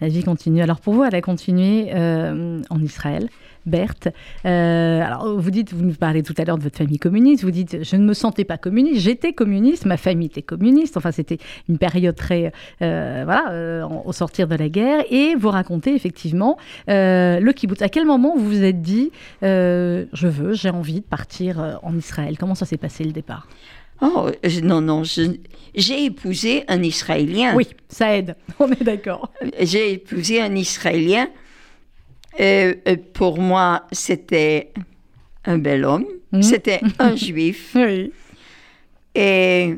[0.00, 0.60] La vie continue.
[0.60, 3.30] Alors pour vous, elle a continué euh, en Israël.
[3.64, 4.08] Berthe,
[4.44, 7.50] euh, alors vous dites, vous nous parlez tout à l'heure de votre famille communiste, vous
[7.50, 11.38] dites, je ne me sentais pas communiste, j'étais communiste, ma famille était communiste, enfin c'était
[11.68, 17.50] une période très, euh, voilà, au sortir de la guerre, et vous racontez effectivement le
[17.50, 17.82] kibbutz.
[17.82, 19.10] À quel moment vous vous êtes dit,
[19.42, 22.38] je veux, j'ai envie de partir en Israël?
[22.38, 23.48] Comment ça s'est passé le départ?
[24.00, 24.30] Oh,
[24.62, 27.54] non, non, j'ai épousé un Israélien.
[27.54, 29.32] Oui, ça aide, on est d'accord.
[29.60, 31.28] J'ai épousé un Israélien.
[32.38, 34.72] Euh, euh, pour moi, c'était
[35.44, 36.06] un bel homme.
[36.32, 36.42] Hmm.
[36.42, 37.72] C'était un juif.
[37.74, 38.12] Oui.
[39.14, 39.74] Et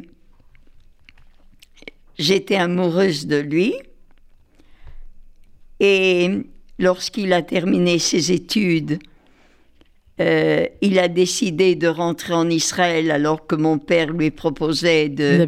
[2.19, 3.75] j'étais amoureuse de lui.
[5.79, 6.29] Et
[6.81, 8.99] lorsqu'il a terminé ses études,
[10.21, 15.47] euh, il a décidé de rentrer en Israël alors que mon père lui proposait de,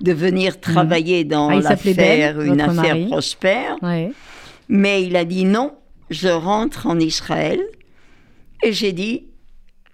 [0.00, 0.60] de venir mhm.
[0.60, 3.76] travailler dans ah, l'affaire, une affaire prospère.
[4.68, 5.72] Mais il a dit non,
[6.10, 7.60] je rentre en Israël.
[8.62, 9.24] Et j'ai dit,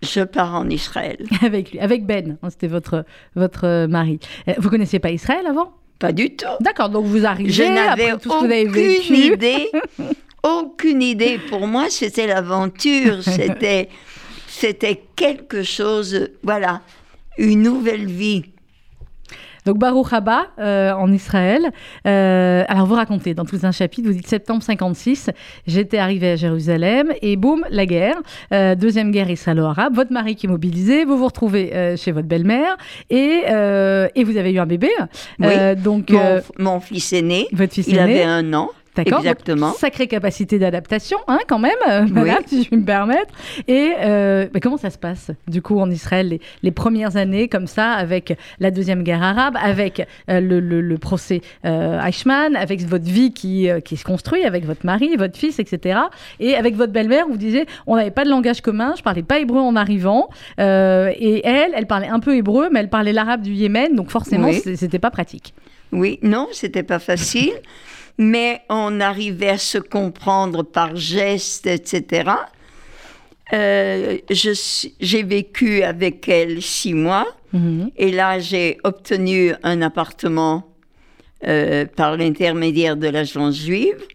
[0.02, 1.18] je pars en Israël.
[1.42, 3.04] Avec lui, avec Ben, hein, c'était votre,
[3.34, 4.18] votre mari.
[4.48, 5.72] Euh, vous connaissiez pas Israël avant?
[5.98, 6.46] Pas du tout.
[6.60, 7.50] D'accord, donc vous arrivez.
[7.50, 8.52] Je n'avais aucune
[9.14, 9.70] idée.
[10.42, 11.38] aucune idée.
[11.48, 13.18] Pour moi, c'était l'aventure.
[13.22, 13.88] C'était
[14.52, 16.82] c'était quelque chose, voilà,
[17.38, 18.44] une nouvelle vie.
[19.64, 21.70] Donc Baruch Haba euh, en Israël.
[22.06, 25.30] Euh, alors vous racontez dans tout un chapitre, vous dites septembre 56,
[25.66, 28.16] j'étais arrivé à Jérusalem et boum, la guerre.
[28.52, 29.94] Euh, deuxième guerre israélo-arabe.
[29.94, 32.76] Votre mari qui est mobilisé, vous vous retrouvez chez votre belle-mère
[33.08, 33.44] et,
[34.14, 34.90] et vous avez eu un bébé.
[35.38, 35.46] Oui.
[35.76, 38.70] donc mon, mon, fils aîné, votre fils il avait un an.
[38.94, 39.20] D'accord.
[39.20, 39.72] Exactement.
[39.72, 42.06] Sacrée capacité d'adaptation, hein, quand même, euh,
[42.46, 43.32] si je puis me permettre.
[43.66, 47.92] Et euh, comment ça se passe, du coup, en Israël, les, premières années comme ça,
[47.92, 53.96] avec la deuxième guerre arabe, avec euh, le, procès Eichmann, avec votre vie qui, qui
[53.96, 56.00] se construit, avec votre mari, votre fils, etc.
[56.38, 59.38] Et avec votre belle-mère, vous disiez, on n'avait pas de langage commun, je parlais pas
[59.38, 60.28] hébreu en arrivant.
[60.58, 64.52] et elle, elle parlait un peu hébreu, mais elle parlait l'arabe du Yémen, donc forcément,
[64.52, 65.54] ce c'était pas pratique.
[65.92, 67.52] Oui, non, c'était pas facile
[68.18, 72.30] mais on arrivait à se comprendre par gestes, etc.
[73.52, 77.90] Euh, j'ai vécu avec elle six mois mhm.
[77.96, 80.74] et là j'ai obtenu un appartement
[81.46, 84.06] euh, par l'intermédiaire de l'agence juive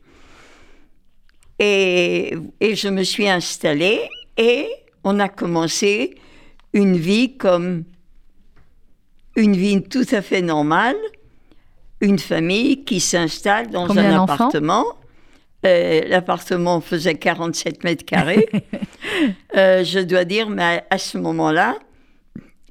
[1.59, 3.99] et, et, je me suis installée
[4.37, 4.67] et
[5.03, 6.15] on a commencé
[6.73, 7.83] une vie comme
[9.35, 10.97] une vie tout à fait normale
[12.01, 14.85] une famille qui s'installe dans un appartement.
[15.65, 18.47] Euh, l'appartement faisait 47 mètres carrés.
[19.55, 21.77] Euh, je dois dire, mais à ce moment-là,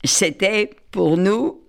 [0.04, 1.60] c'était pour nous,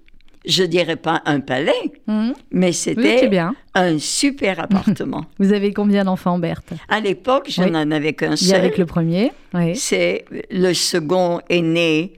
[0.46, 1.72] je dirais pas un palais,
[2.06, 2.32] mmh.
[2.52, 3.30] mais c'était
[3.74, 5.26] un super appartement.
[5.40, 6.74] Vous avez combien d'enfants, Berthe?
[6.90, 8.58] À l'époque, je n'en avais qu'un seul.
[8.58, 9.32] avec le premier.
[9.74, 12.14] C'est le second est né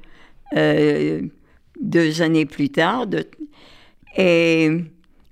[0.56, 1.22] euh,
[1.80, 3.08] deux années plus tard.
[3.08, 3.28] De,
[4.18, 4.70] et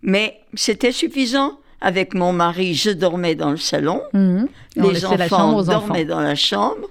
[0.08, 1.60] mais c'était suffisant.
[1.80, 4.02] Avec mon mari, je dormais dans le salon.
[4.13, 4.48] Mhm.
[4.78, 6.88] Les enfants dormaient dans la chambre.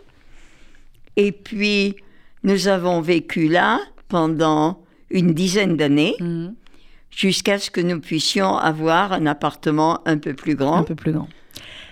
[1.17, 1.97] Et puis,
[2.45, 4.79] nous avons vécu là pendant
[5.11, 6.55] une dizaine d'années, mhm.
[7.11, 10.77] jusqu'à ce que nous puissions avoir un appartement un peu plus grand.
[10.77, 11.29] Un peu plus grand.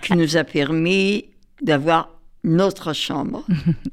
[0.01, 1.25] Qui nous a permis
[1.61, 2.14] d'avoir
[2.45, 3.43] notre chambre.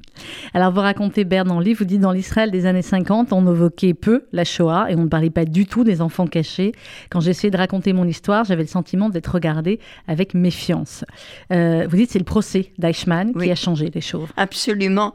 [0.55, 3.51] Alors, vous racontez, Bert, dans le livre, vous dites dans l'Israël des années 50, on
[3.51, 6.73] évoquait peu la Shoah et on ne parlait pas du tout des enfants cachés.
[7.11, 11.05] Quand j'essayais de raconter mon histoire, j'avais le sentiment d'être regardée avec méfiance.
[11.51, 14.29] Euh, vous dites c'est le procès d'Eichmann qui a changé les choses.
[14.37, 15.15] Absolument.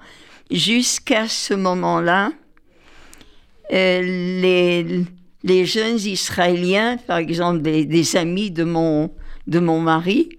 [0.49, 2.31] Jusqu'à ce moment-là,
[3.73, 5.05] euh, les,
[5.43, 9.11] les, jeunes Israéliens, par exemple des, des amis de mon,
[9.45, 10.36] de mon mari,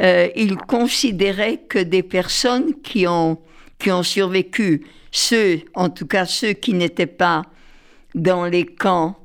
[0.00, 3.38] euh, il considérait que des personnes qui ont,
[3.78, 7.42] qui ont survécu, ceux, en tout cas ceux qui n'étaient pas
[8.14, 9.16] dans les camps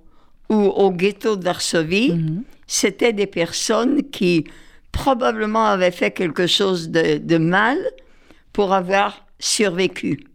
[0.50, 2.44] ou au ghetto de Varsovie, mhm.
[2.68, 4.46] c'était des personnes qui
[4.92, 7.78] probablement avaient fait quelque chose de, mal
[8.54, 10.26] pour avoir survécu.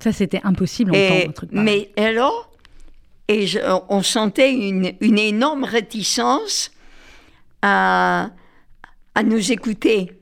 [0.00, 2.50] Ça, c'était impossible en temps, Mais alors,
[3.28, 3.46] et
[3.88, 6.70] on sentait une, une énorme réticence
[7.62, 8.30] à,
[9.24, 10.12] nous écouter.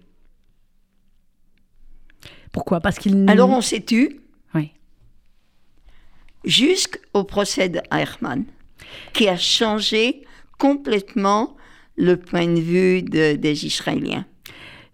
[2.53, 2.81] Pourquoi?
[2.81, 3.29] Parce qu'il.
[3.29, 4.21] Alors on s'est tu.
[4.55, 4.73] Oui.
[6.45, 8.45] Jusqu'au procès d'Eichmann,
[9.13, 10.25] qui a changé
[10.59, 11.57] complètement
[11.97, 14.27] le point de vue des Israéliens.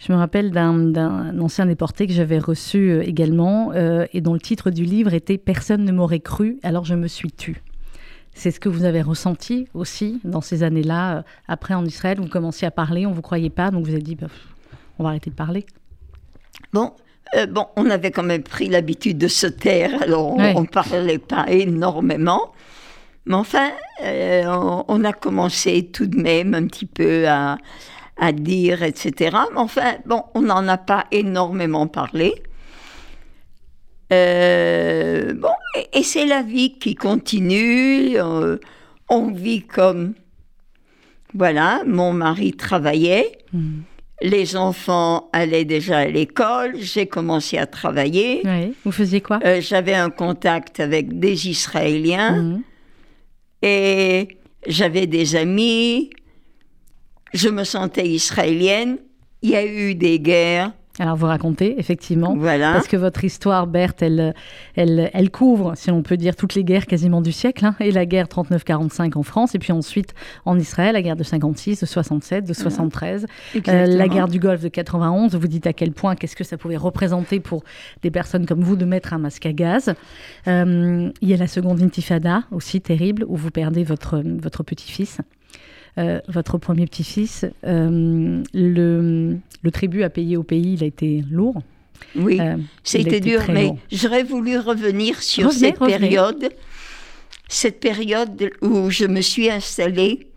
[0.01, 4.41] Je me rappelle d'un ancien déporté que j'avais reçu euh, également euh, et dont le
[4.41, 7.63] titre du livre était Personne ne m'aurait cru, alors je me suis tue.
[8.41, 11.19] C'est ce que vous avez ressenti aussi dans ces années-là.
[11.19, 13.93] Euh, après, en Israël, vous commenciez à parler, on ne vous croyait pas, donc vous
[13.93, 14.29] avez dit, bah,
[14.99, 15.67] on va arrêter de parler.
[16.73, 16.93] Bon,
[17.37, 21.19] euh, bon, on avait quand même pris l'habitude de se taire, alors on ne parlait
[21.19, 22.53] pas énormément.
[23.27, 23.73] Mais enfin,
[24.05, 27.59] euh, on, a commencé tout de même un petit peu à,
[28.17, 29.37] à dire, etc.
[29.53, 32.43] Mais enfin, bon, on n'en a pas énormément parlé.
[34.13, 35.49] Euh, bon,
[35.93, 38.19] et, c'est la vie qui continue.
[38.19, 38.59] Euh,
[39.09, 40.15] on vit comme.
[41.35, 43.39] Voilà, mon mari travaillait.
[43.53, 43.83] Hmm.
[44.23, 46.77] Les enfants allaient déjà à l'école.
[46.77, 48.43] J'ai commencé à travailler.
[48.85, 49.39] Vous faisiez quoi?
[49.45, 52.43] Euh, J'avais un contact avec des Israéliens.
[52.43, 52.63] Hmm.
[53.63, 54.29] Et
[54.67, 56.11] j'avais des amis.
[57.33, 58.99] Je me sentais israélienne.
[59.43, 60.73] Il y a eu des guerres.
[61.01, 62.75] Alors vous racontez, effectivement, voilà.
[62.75, 64.35] parce que votre histoire, Berthe, elle,
[64.77, 67.91] elle, elle couvre, si on peut dire, toutes les guerres quasiment du siècle, hein, et
[67.91, 70.13] la guerre 39-45 en France, et puis ensuite
[70.45, 73.27] en Israël, la guerre de 56, de 67, de 73,
[73.67, 75.35] euh, la guerre du Golfe de 91.
[75.37, 77.65] Vous dites à quel point, qu'est-ce que ça pouvait représenter pour
[78.03, 79.95] des personnes comme vous de mettre un masque à gaz.
[80.49, 85.23] Euh, il y a la seconde intifada aussi terrible, où vous perdez votre, votre petit-fils.
[85.99, 91.25] Euh, votre premier petit-fils, euh, le, le, tribut à payer au pays, il a été
[91.31, 91.63] lourd.
[92.17, 96.51] Oui, euh, c'était dur, mais j'aurais voulu revenir sur cette période
[97.51, 100.29] cette période où je me suis installée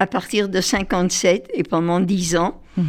[0.00, 2.84] à partir de 57 et pendant 10 ans, mhm.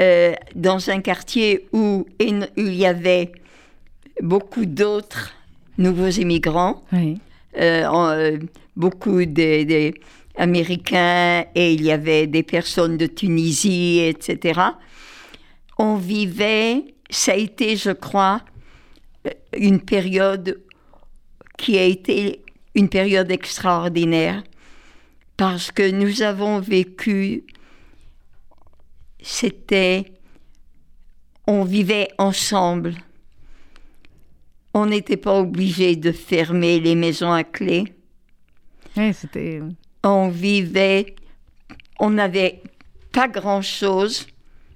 [0.00, 3.32] euh, dans un quartier où il y avait
[4.20, 5.32] beaucoup d'autres
[5.78, 7.14] nouveaux immigrants, euh,
[7.56, 8.38] euh,
[8.76, 9.24] beaucoup
[10.36, 14.60] d'Américains et il y avait des personnes de Tunisie, etc.
[15.78, 18.42] On vivait, ça a été, je crois,
[19.56, 20.60] une période
[21.58, 22.42] qui a été
[22.74, 24.42] une période extraordinaire
[25.36, 27.44] parce que nous avons vécu,
[29.20, 30.04] c'était,
[31.46, 32.94] on vivait ensemble.
[34.74, 37.84] On n'était pas obligé de fermer les maisons à clé.
[38.94, 39.60] c'était.
[40.04, 41.14] On vivait,
[42.00, 42.60] on n'avait
[43.12, 44.26] pas grand-chose,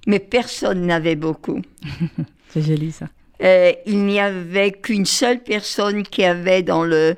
[0.05, 1.61] mais personne n'avait beaucoup.
[2.49, 3.07] C'est joli ça.
[3.43, 7.15] Euh, il n'y avait qu'une seule personne qui avait dans le,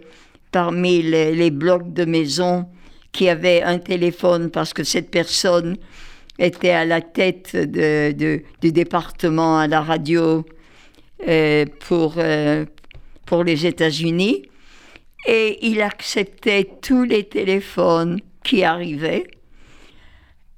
[0.51, 2.66] parmi les, blocs de maison
[3.12, 5.78] qui avait un téléphone parce que cette personne
[6.38, 8.14] était à la tête de,
[8.62, 10.45] du département à la radio
[11.28, 12.66] euh, pour, euh,
[13.26, 14.49] pour les États-Unis.
[15.28, 19.28] Et il acceptait tous les téléphones qui arrivaient.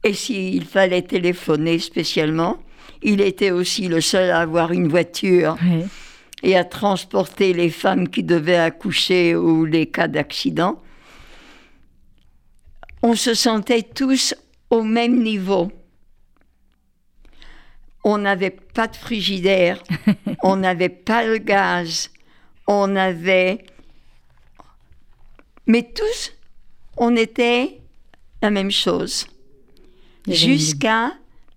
[0.04, 2.58] Et s'il fallait téléphoner spécialement,
[3.02, 5.58] il était aussi le seul à avoir une voiture
[6.44, 10.82] et à transporter les femmes qui devaient accoucher ou les cas d'accident.
[13.04, 14.36] On se sentait tous
[14.70, 15.72] au même niveau.
[18.04, 19.82] On n'avait pas de frigidaire,
[20.44, 22.10] on n'avait pas de gaz,
[22.68, 23.64] on avait...
[25.72, 26.34] Mais tous,
[26.98, 27.80] on était
[28.42, 29.26] la même chose.
[30.28, 31.14] Jusqu'à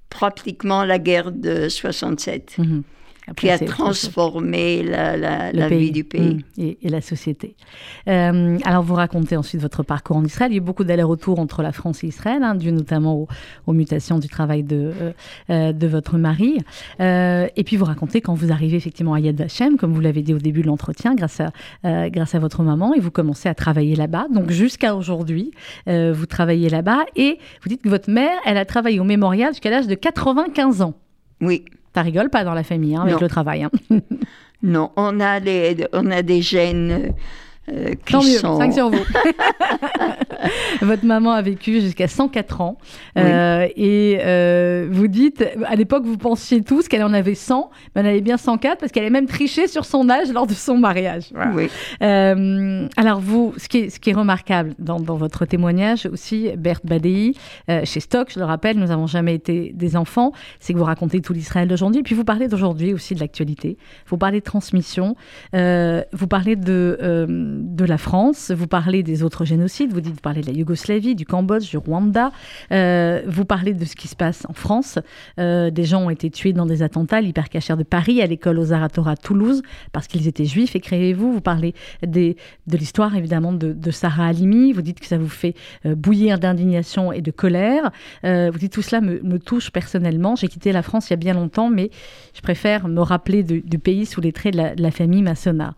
[0.09, 2.59] pratiquement la guerre de 67
[3.37, 6.45] qui a transformé la, la, vie du pays.
[6.59, 7.57] Mmh, et, la société.
[8.07, 10.53] Euh, alors, vous racontez ensuite votre parcours en Israël.
[10.53, 13.27] Il y a eu beaucoup d'allers-retours entre la France et Israël, hein, dû notamment
[13.67, 15.13] aux, mutations du travail de, euh,
[15.51, 16.59] euh, de votre mari.
[17.01, 20.35] et puis, vous racontez quand vous arrivez effectivement à Yad Vashem, comme vous l'avez dit
[20.35, 23.97] au début de l'entretien, grâce, à grâce à votre maman, et vous commencez à travailler
[23.97, 24.27] là-bas.
[24.33, 25.53] Donc, jusqu'à aujourd'hui,
[25.87, 27.05] vous travaillez là-bas.
[27.17, 30.83] Et vous dites que votre mère, elle a travaillé au mémorial jusqu'à l'âge de 95
[30.83, 30.95] ans.
[31.41, 31.65] Oui.
[31.95, 33.63] Ça rigole pas dans la famille, hein, avec le travail.
[33.63, 33.71] Hein.
[34.63, 37.15] non, on a, les, on a des gènes
[37.71, 38.99] euh, Tant mieux, 5 sur vous.
[40.83, 42.77] Votre maman a vécu jusqu'à 104 ans.
[43.17, 48.03] Euh, et euh, vous dites, à l'époque, vous pensiez tous qu'elle en avait 100, mais
[48.03, 50.77] elle avait bien 104 parce qu'elle est même triché sur son âge lors de son
[50.77, 51.31] mariage.
[51.55, 51.69] Oui.
[52.01, 56.85] alors, vous, ce qui est, ce qui est remarquable dans, dans votre témoignage aussi, Berthe
[56.85, 57.35] Badei,
[57.85, 61.21] chez Stock, je le rappelle, nous n'avons jamais été des enfants, c'est que vous racontez
[61.21, 62.03] tout l'Israël d'aujourd'hui.
[62.03, 63.79] Puis vous parlez d'aujourd'hui aussi de l'actualité.
[64.07, 65.17] Vous parlez de transmission.
[65.53, 70.41] vous parlez de de la France, vous parlez des autres génocides, vous dites, vous parlez
[70.41, 72.33] de la Yougoslavie, du Cambodge, du Rwanda,
[72.73, 74.99] euh, vous parlez de ce qui se passe en France.
[75.39, 78.73] Euh, des gens ont été tués dans des attentats, l'hypercachère de Paris, à l'école aux
[78.73, 81.33] Aratora Toulouse, parce qu'ils étaient juifs, écrivez-vous.
[81.33, 82.35] Vous parlez de
[82.69, 84.73] l'histoire, évidemment, de, Sarah Halimi.
[84.73, 85.55] Vous dites que ça vous fait
[85.87, 87.91] euh, bouillir d'indignation et de colère.
[88.23, 90.37] vous dites tout cela me, touche personnellement.
[90.37, 91.91] J'ai quitté la France il y a bien longtemps, mais
[92.35, 95.75] je préfère me rappeler du pays sous les traits de la, de la famille Massona.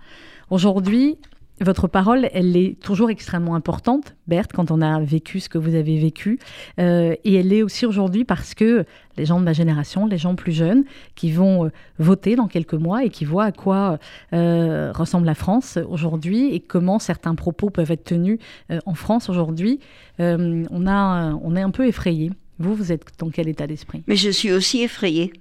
[0.50, 1.18] Aujourd'hui,
[1.60, 5.74] votre parole, elle est toujours extrêmement importante, Berthe, quand on a vécu ce que vous
[5.74, 6.38] avez vécu.
[6.78, 8.84] Euh, et elle est aussi aujourd'hui parce que
[9.16, 10.84] les gens de ma génération, les gens plus jeunes,
[11.14, 13.98] qui vont euh, voter dans quelques mois et qui voient à quoi
[14.34, 18.38] euh, ressemble la France aujourd'hui et comment certains propos peuvent être tenus
[18.84, 19.80] en France aujourd'hui,
[20.18, 22.30] on, a, on est un peu effrayé.
[22.58, 24.02] Vous, vous êtes dans quel état d'esprit?
[24.06, 25.32] Mais je suis aussi effrayée.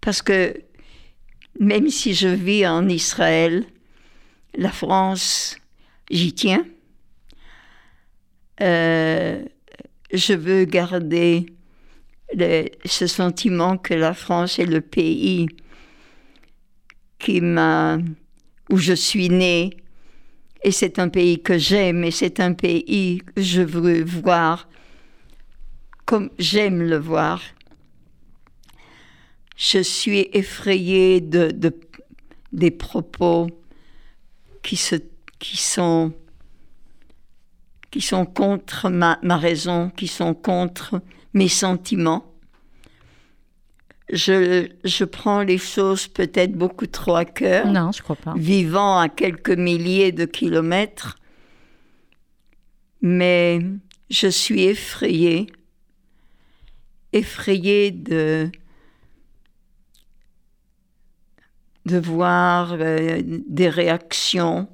[0.00, 0.54] Parce que
[1.60, 3.64] même si je vis en Israël,
[4.54, 5.56] la France,
[6.10, 6.64] j'y tiens.
[8.60, 9.44] Euh,
[10.12, 11.46] je veux garder
[12.84, 15.48] ce sentiment que la France est le pays
[17.18, 17.98] qui m'a,
[18.70, 19.76] où je suis née,
[20.64, 24.68] et c'est un pays que j'aime, et c'est un pays que je veux voir
[26.04, 27.40] comme j'aime le voir.
[29.56, 31.52] Je suis effrayée de
[32.52, 33.48] des propos
[34.62, 34.96] qui, se,
[35.38, 36.12] qui, sont,
[37.90, 41.02] qui sont contre ma, ma raison, qui sont contre
[41.34, 42.26] mes sentiments.
[44.10, 47.66] Je, je, prends les choses peut-être beaucoup trop à cœur.
[47.66, 48.34] Non, je crois pas.
[48.36, 51.16] Vivant à quelques milliers de kilomètres.
[53.00, 53.60] Mais
[54.10, 55.46] je suis effrayée,
[57.12, 58.50] effrayée de,
[61.86, 64.68] de voir euh, des réactions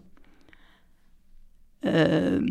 [1.85, 2.47] euh,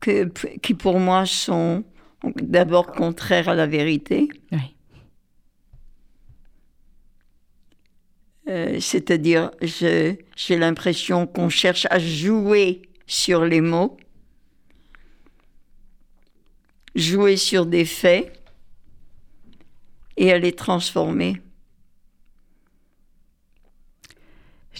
[0.00, 0.24] que,
[0.58, 1.84] qui pour moi sont
[2.36, 4.28] d'abord contraires à la vérité.
[8.48, 13.96] Euh, c'est-à-dire, j'ai l'impression qu'on cherche à jouer sur les mots,
[16.96, 18.32] jouer sur des faits
[20.16, 21.40] et à les transformer.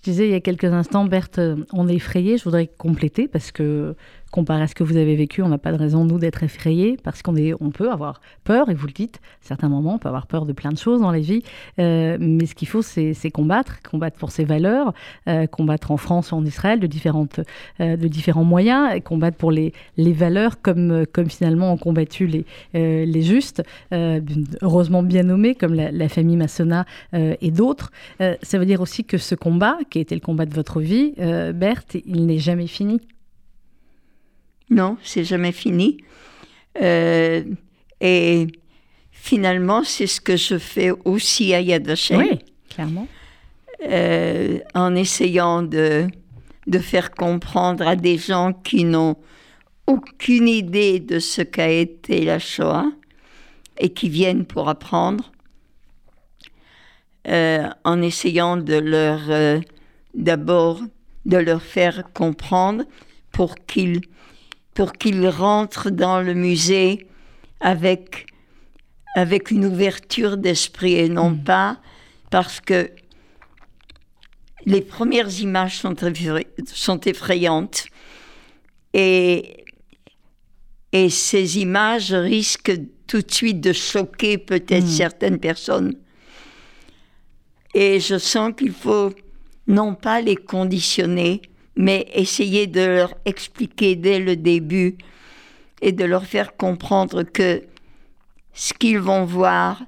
[0.01, 1.41] Je disais il y a quelques instants, Berthe,
[1.75, 2.39] on est effrayé.
[2.39, 3.95] Je voudrais compléter parce que
[4.31, 6.97] comparé à ce que vous avez vécu, on n'a pas de raison, nous, d'être effrayés,
[7.03, 10.27] parce qu'on on peut avoir peur, et vous le dites, certains moments, on peut avoir
[10.27, 11.43] peur de plein de choses dans la vie,
[11.79, 14.93] euh, mais ce qu'il faut, c'est combattre, combattre pour ses valeurs,
[15.29, 17.41] euh, combattre en France ou en Israël de, différentes,
[17.81, 22.27] euh, de différents moyens, et combattre pour les, les valeurs comme, comme finalement ont combattu
[22.27, 23.63] les, les justes,
[23.93, 27.91] heureusement bien nommés, comme la, la famille Massona et d'autres.
[28.19, 31.15] ça veut dire aussi que ce combat, qui a été le combat de votre vie,
[31.55, 33.01] Berthe, il n'est jamais fini.
[34.71, 35.99] Non, c'est jamais fini.
[36.81, 37.43] Euh,
[38.01, 38.47] et
[39.11, 42.19] finalement, c'est ce que je fais aussi à Yad Vashem.
[42.19, 43.09] Oui, clairement.
[43.83, 46.07] Euh, en essayant de,
[46.67, 49.17] de faire comprendre à des gens qui n'ont
[49.87, 52.87] aucune idée de ce qu'a été la Shoah
[53.79, 55.33] et qui viennent pour apprendre,
[57.27, 59.61] euh, en essayant de leur
[60.15, 60.81] d'abord
[61.27, 62.85] de leur faire comprendre
[63.33, 64.01] pour qu'ils
[64.81, 67.07] pour qu'ils rentrent dans le musée
[67.61, 68.25] avec,
[69.15, 71.45] avec une ouverture d'esprit et non mm.
[71.45, 71.81] pas
[72.31, 72.91] parce que
[74.65, 75.95] les premières images sont,
[76.65, 77.89] sont effrayantes
[78.95, 79.67] et,
[80.93, 84.97] et ces images risquent tout de suite de choquer peut-être mm.
[84.97, 85.95] certaines personnes.
[87.75, 89.13] Et je sens qu'il faut
[89.67, 91.43] non pas les conditionner,
[91.81, 94.99] mais essayer de leur expliquer dès le début
[95.81, 97.63] et de leur faire comprendre que
[98.53, 99.83] ce qu'ils vont voir,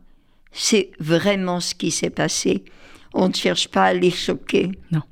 [0.53, 2.65] c'est vraiment ce qui s'est passé.
[3.13, 4.71] On ne cherche pas à les choquer.
[4.91, 5.03] Non.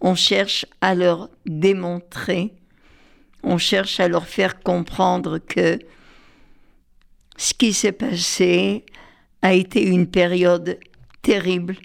[0.00, 2.54] On cherche à leur démontrer,
[3.42, 5.78] on cherche à leur faire comprendre que
[7.36, 8.86] ce qui s'est passé
[9.42, 10.78] a été une période
[11.20, 11.76] terrible,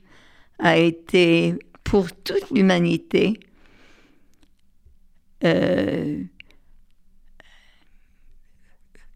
[0.59, 3.38] a été pour toute l'humanité
[5.43, 6.23] euh,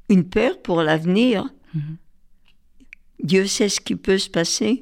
[0.10, 1.48] une peur pour l'avenir.
[1.74, 1.98] Mhm.
[3.24, 4.80] Dieu sait ce qui peut se passer.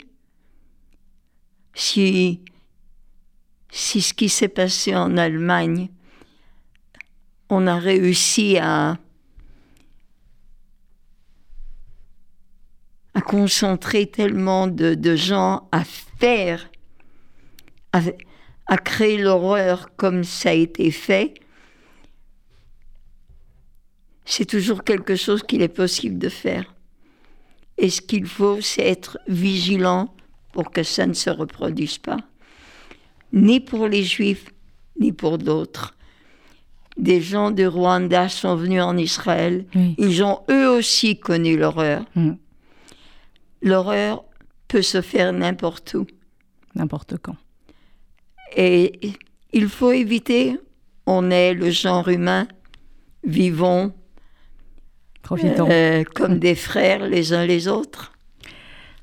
[1.73, 2.41] Si,
[3.71, 5.89] si ce qui s'est passé en Allemagne,
[7.49, 8.97] on a réussi à,
[13.13, 16.69] à concentrer tellement de, de gens à faire,
[17.93, 18.01] à,
[18.67, 21.35] à créer l'horreur comme ça a été fait,
[24.25, 26.73] c'est toujours quelque chose qu'il est possible de faire.
[27.77, 30.13] Et ce qu'il faut, c'est être vigilant
[30.51, 32.17] pour que ça ne se reproduise pas.
[33.33, 34.49] Ni pour les Juifs,
[34.99, 35.95] ni pour d'autres.
[36.97, 39.65] Des gens de Rwanda sont venus en Israël.
[39.97, 42.05] Ils ont eux aussi connu l'horreur.
[42.15, 42.31] Mm.
[43.61, 44.23] L'horreur
[44.69, 46.07] peut se faire n'importe où.
[46.73, 47.35] N'importe quand.
[48.55, 48.99] Et
[49.53, 50.57] il faut éviter,
[51.05, 52.47] on est le genre humain,
[53.23, 53.93] vivons
[55.31, 58.14] euh, comme des frères les uns les autres.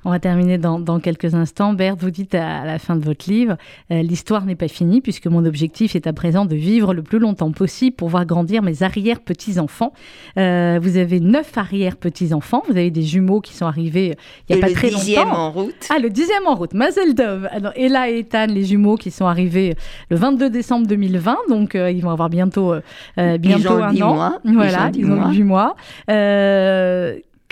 [0.05, 1.75] On va terminer dans, quelques instants.
[1.75, 3.57] Berthe, vous dites à, la fin de votre livre,
[3.91, 7.19] euh, l'histoire n'est pas finie puisque mon objectif est à présent de vivre le plus
[7.19, 9.93] longtemps possible pour voir grandir mes arrière-petits-enfants.
[10.39, 12.63] Euh, vous avez neuf arrière-petits-enfants.
[12.69, 14.17] Vous avez des jumeaux qui sont arrivés
[14.49, 14.99] il n'y a pas très longtemps.
[14.99, 15.89] Le dixième en route.
[15.91, 16.75] Ah, le dixième en route.
[16.75, 17.49] Mazel Dov.
[17.77, 19.77] Ella et Ethan, les jumeaux qui sont arrivés
[20.11, 21.37] le 22 décembre 2020.
[21.49, 22.75] Donc, euh, ils vont avoir bientôt,
[23.17, 24.15] bientôt un an.
[24.15, 24.41] Mois.
[24.45, 25.77] Voilà, ils ont, ils mois.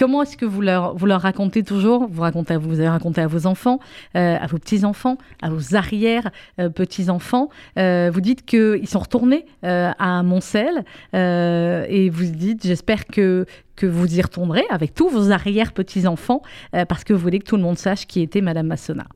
[0.00, 2.08] Comment est-ce que vous leur, vous leur racontez toujours?
[2.08, 3.80] Vous, racontez, vous avez raconté à vos enfants,
[4.16, 7.50] euh, à vos petits-enfants, à vos arrière-petits-enfants.
[7.76, 13.44] Euh, vous dites qu'ils sont retournés euh, à Montcel et vous dites, j'espère que,
[13.76, 16.40] que vous y retournerez avec tous vos arrière-petits-enfants
[16.88, 19.06] parce que vous voulez que tout le monde sache qui était Madame Massona.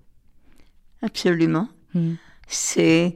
[1.01, 1.67] Absolument.
[1.95, 2.17] Hmm.
[2.47, 3.15] C'est,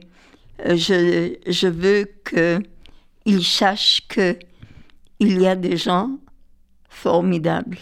[0.65, 4.39] je, je veux qu'ils sachent que
[5.19, 6.17] il y a des gens
[6.89, 7.77] formidable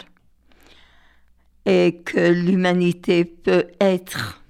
[1.66, 4.40] et que l'humanité peut être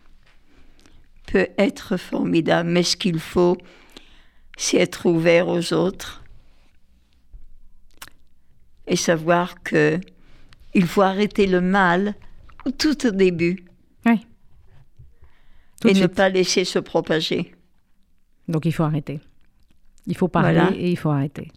[1.27, 3.59] peut être formidable, mais ce qu'il faut,
[4.57, 6.23] c'est être ouvert aux autres
[8.87, 10.01] et savoir que
[10.75, 12.15] il faut arrêter le mal
[12.79, 13.65] tout au début
[14.07, 14.27] oui.
[15.85, 17.55] et ne pas laisser se propager.
[18.49, 19.21] Donc il faut arrêter.
[20.07, 21.51] Il faut parler et il faut arrêter.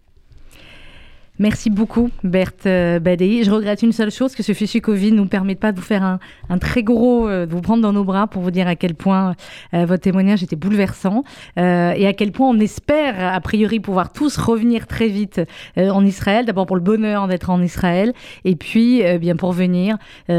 [1.38, 3.42] Merci beaucoup, Berthe euh, Badei.
[3.42, 5.82] Je regrette une seule chose, que ce fichier Covid ne nous permette pas de vous
[5.82, 8.76] faire un, très gros, euh, de vous prendre dans nos bras pour vous dire à
[8.76, 9.34] quel point
[9.72, 11.24] euh, votre témoignage était bouleversant
[11.56, 15.40] et à quel point on espère, a priori, pouvoir tous revenir très vite
[15.76, 16.44] en Israël.
[16.44, 18.12] D'abord pour le bonheur d'être en Israël
[18.44, 19.96] et puis bien pour venir,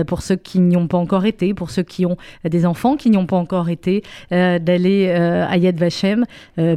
[0.07, 3.09] pour ceux qui n'y ont pas encore été, pour ceux qui ont des enfants qui
[3.09, 6.25] n'y ont pas encore été, d'aller à Yad Vashem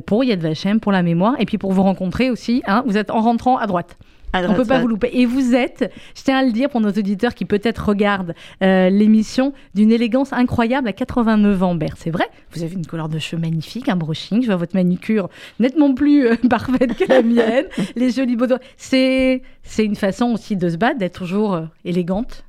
[0.07, 2.63] pour Yad Vashem, pour la mémoire et puis pour vous rencontrer aussi.
[2.67, 3.97] Hein, vous êtes en rentrant à droite.
[4.35, 5.11] On ne peut pas vous louper.
[5.13, 8.91] Et vous êtes, je tiens à le dire pour nos auditeurs qui peut-être regardent euh,
[8.91, 11.95] l'émission, d'une élégance incroyable à 89 ans, Bert.
[11.97, 15.29] C'est vrai, vous avez une couleur de cheveux magnifique, un brushing, je vois votre manicure
[15.59, 17.67] nettement plus euh, parfaite que la mienne,
[17.97, 18.61] les jolis beaux doigts.
[18.77, 22.45] C'est, c'est une façon aussi de se battre, d'être toujours euh, élégante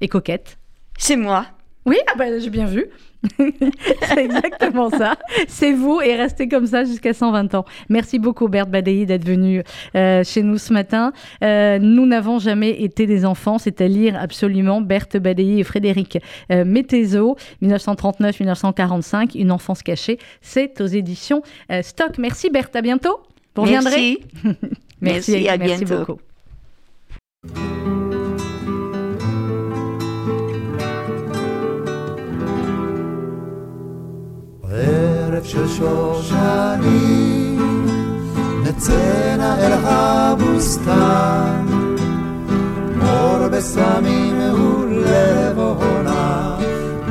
[0.00, 0.58] et coquette.
[0.98, 1.46] C'est moi.
[1.86, 2.86] Oui, ah bah, j'ai bien vu.
[3.38, 5.16] c'est exactement ça.
[5.48, 7.64] C'est vous et restez comme ça jusqu'à 120 ans.
[7.88, 9.62] Merci beaucoup Berthe Badei d'être venu
[9.94, 11.12] euh, chez nous ce matin.
[11.42, 16.18] Euh, nous n'avons jamais été des enfants, c'est à lire absolument Berthe Badei et Frédéric
[16.50, 20.18] euh, 1939-1945, Une enfance cachée.
[20.40, 22.18] C'est aux éditions euh, Stock.
[22.18, 23.20] Merci Berthe, à bientôt.
[23.54, 24.58] Vous reviendrez Merci.
[25.00, 26.04] merci, à merci bientôt.
[26.06, 26.20] beaucoup.
[35.44, 37.58] ערב של שושנים,
[38.62, 41.66] נצאנה אל הבוסתן,
[42.96, 46.56] מור בסמים ולבונה,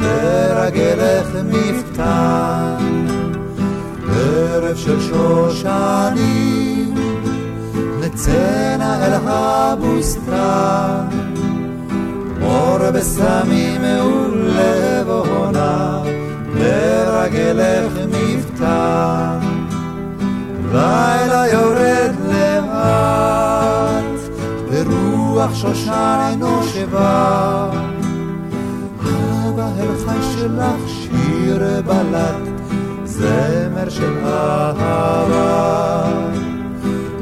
[0.02, 2.76] לרגלך מפתן.
[4.10, 6.94] ערב של שושנים,
[8.00, 11.06] נצאנה אל הבוסתן,
[12.40, 15.33] מור בסמים ולבונה,
[17.24, 19.40] לרגלך מבטא.
[20.72, 24.20] לילה יורד לאט,
[24.70, 27.70] ברוח שושן אינו שבא.
[29.02, 29.68] אבא
[30.06, 32.62] חי שלך שיר בלט,
[33.06, 36.04] זמר של אהבה.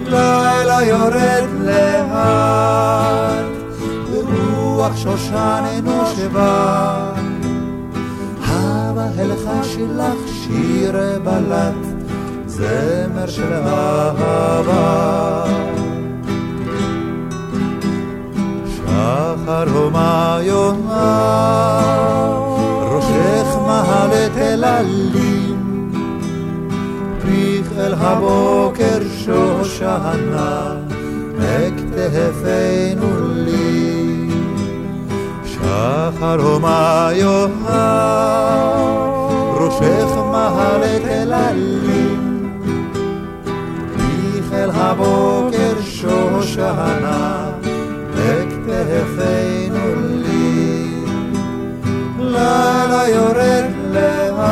[0.06, 3.46] לילה יורד לאט,
[4.12, 7.31] ברוח שושן אינו שבא.
[9.48, 10.92] הלכה שלך שיר
[11.24, 11.86] בלט,
[12.46, 15.44] זמר של אהבה.
[18.76, 21.82] שחר הומה יומה,
[22.82, 25.92] ראשך מהלת אל עלים,
[27.22, 30.76] פיך אל הבוקר שושנה,
[31.40, 34.30] אכתפנו לי.
[35.46, 39.11] שחר הומה יומה,
[39.62, 42.52] ראשך מהלך אל עלים,
[43.96, 47.52] מיכל הבוקר שושנה,
[48.16, 50.92] לכתפינו לי.
[52.20, 54.44] לילה יורד לאט,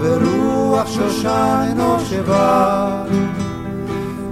[0.00, 3.02] ורוח שושן נושבה.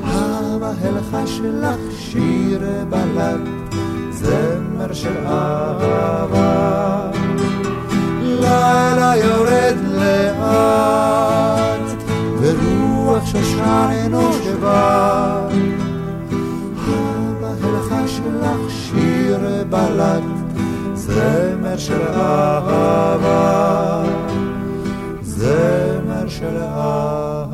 [0.05, 3.75] המהלכה שלך שיר בלט,
[4.11, 7.18] זמר של אהבה.
[8.45, 11.87] הלילה יורד לאט,
[12.41, 15.53] ורוח שושן אינו שבת.
[16.89, 19.39] הבהלכה שלך שיר
[19.71, 20.23] בלט,
[20.95, 24.03] זמר של אהבה,
[25.23, 27.48] זמר של אהבה.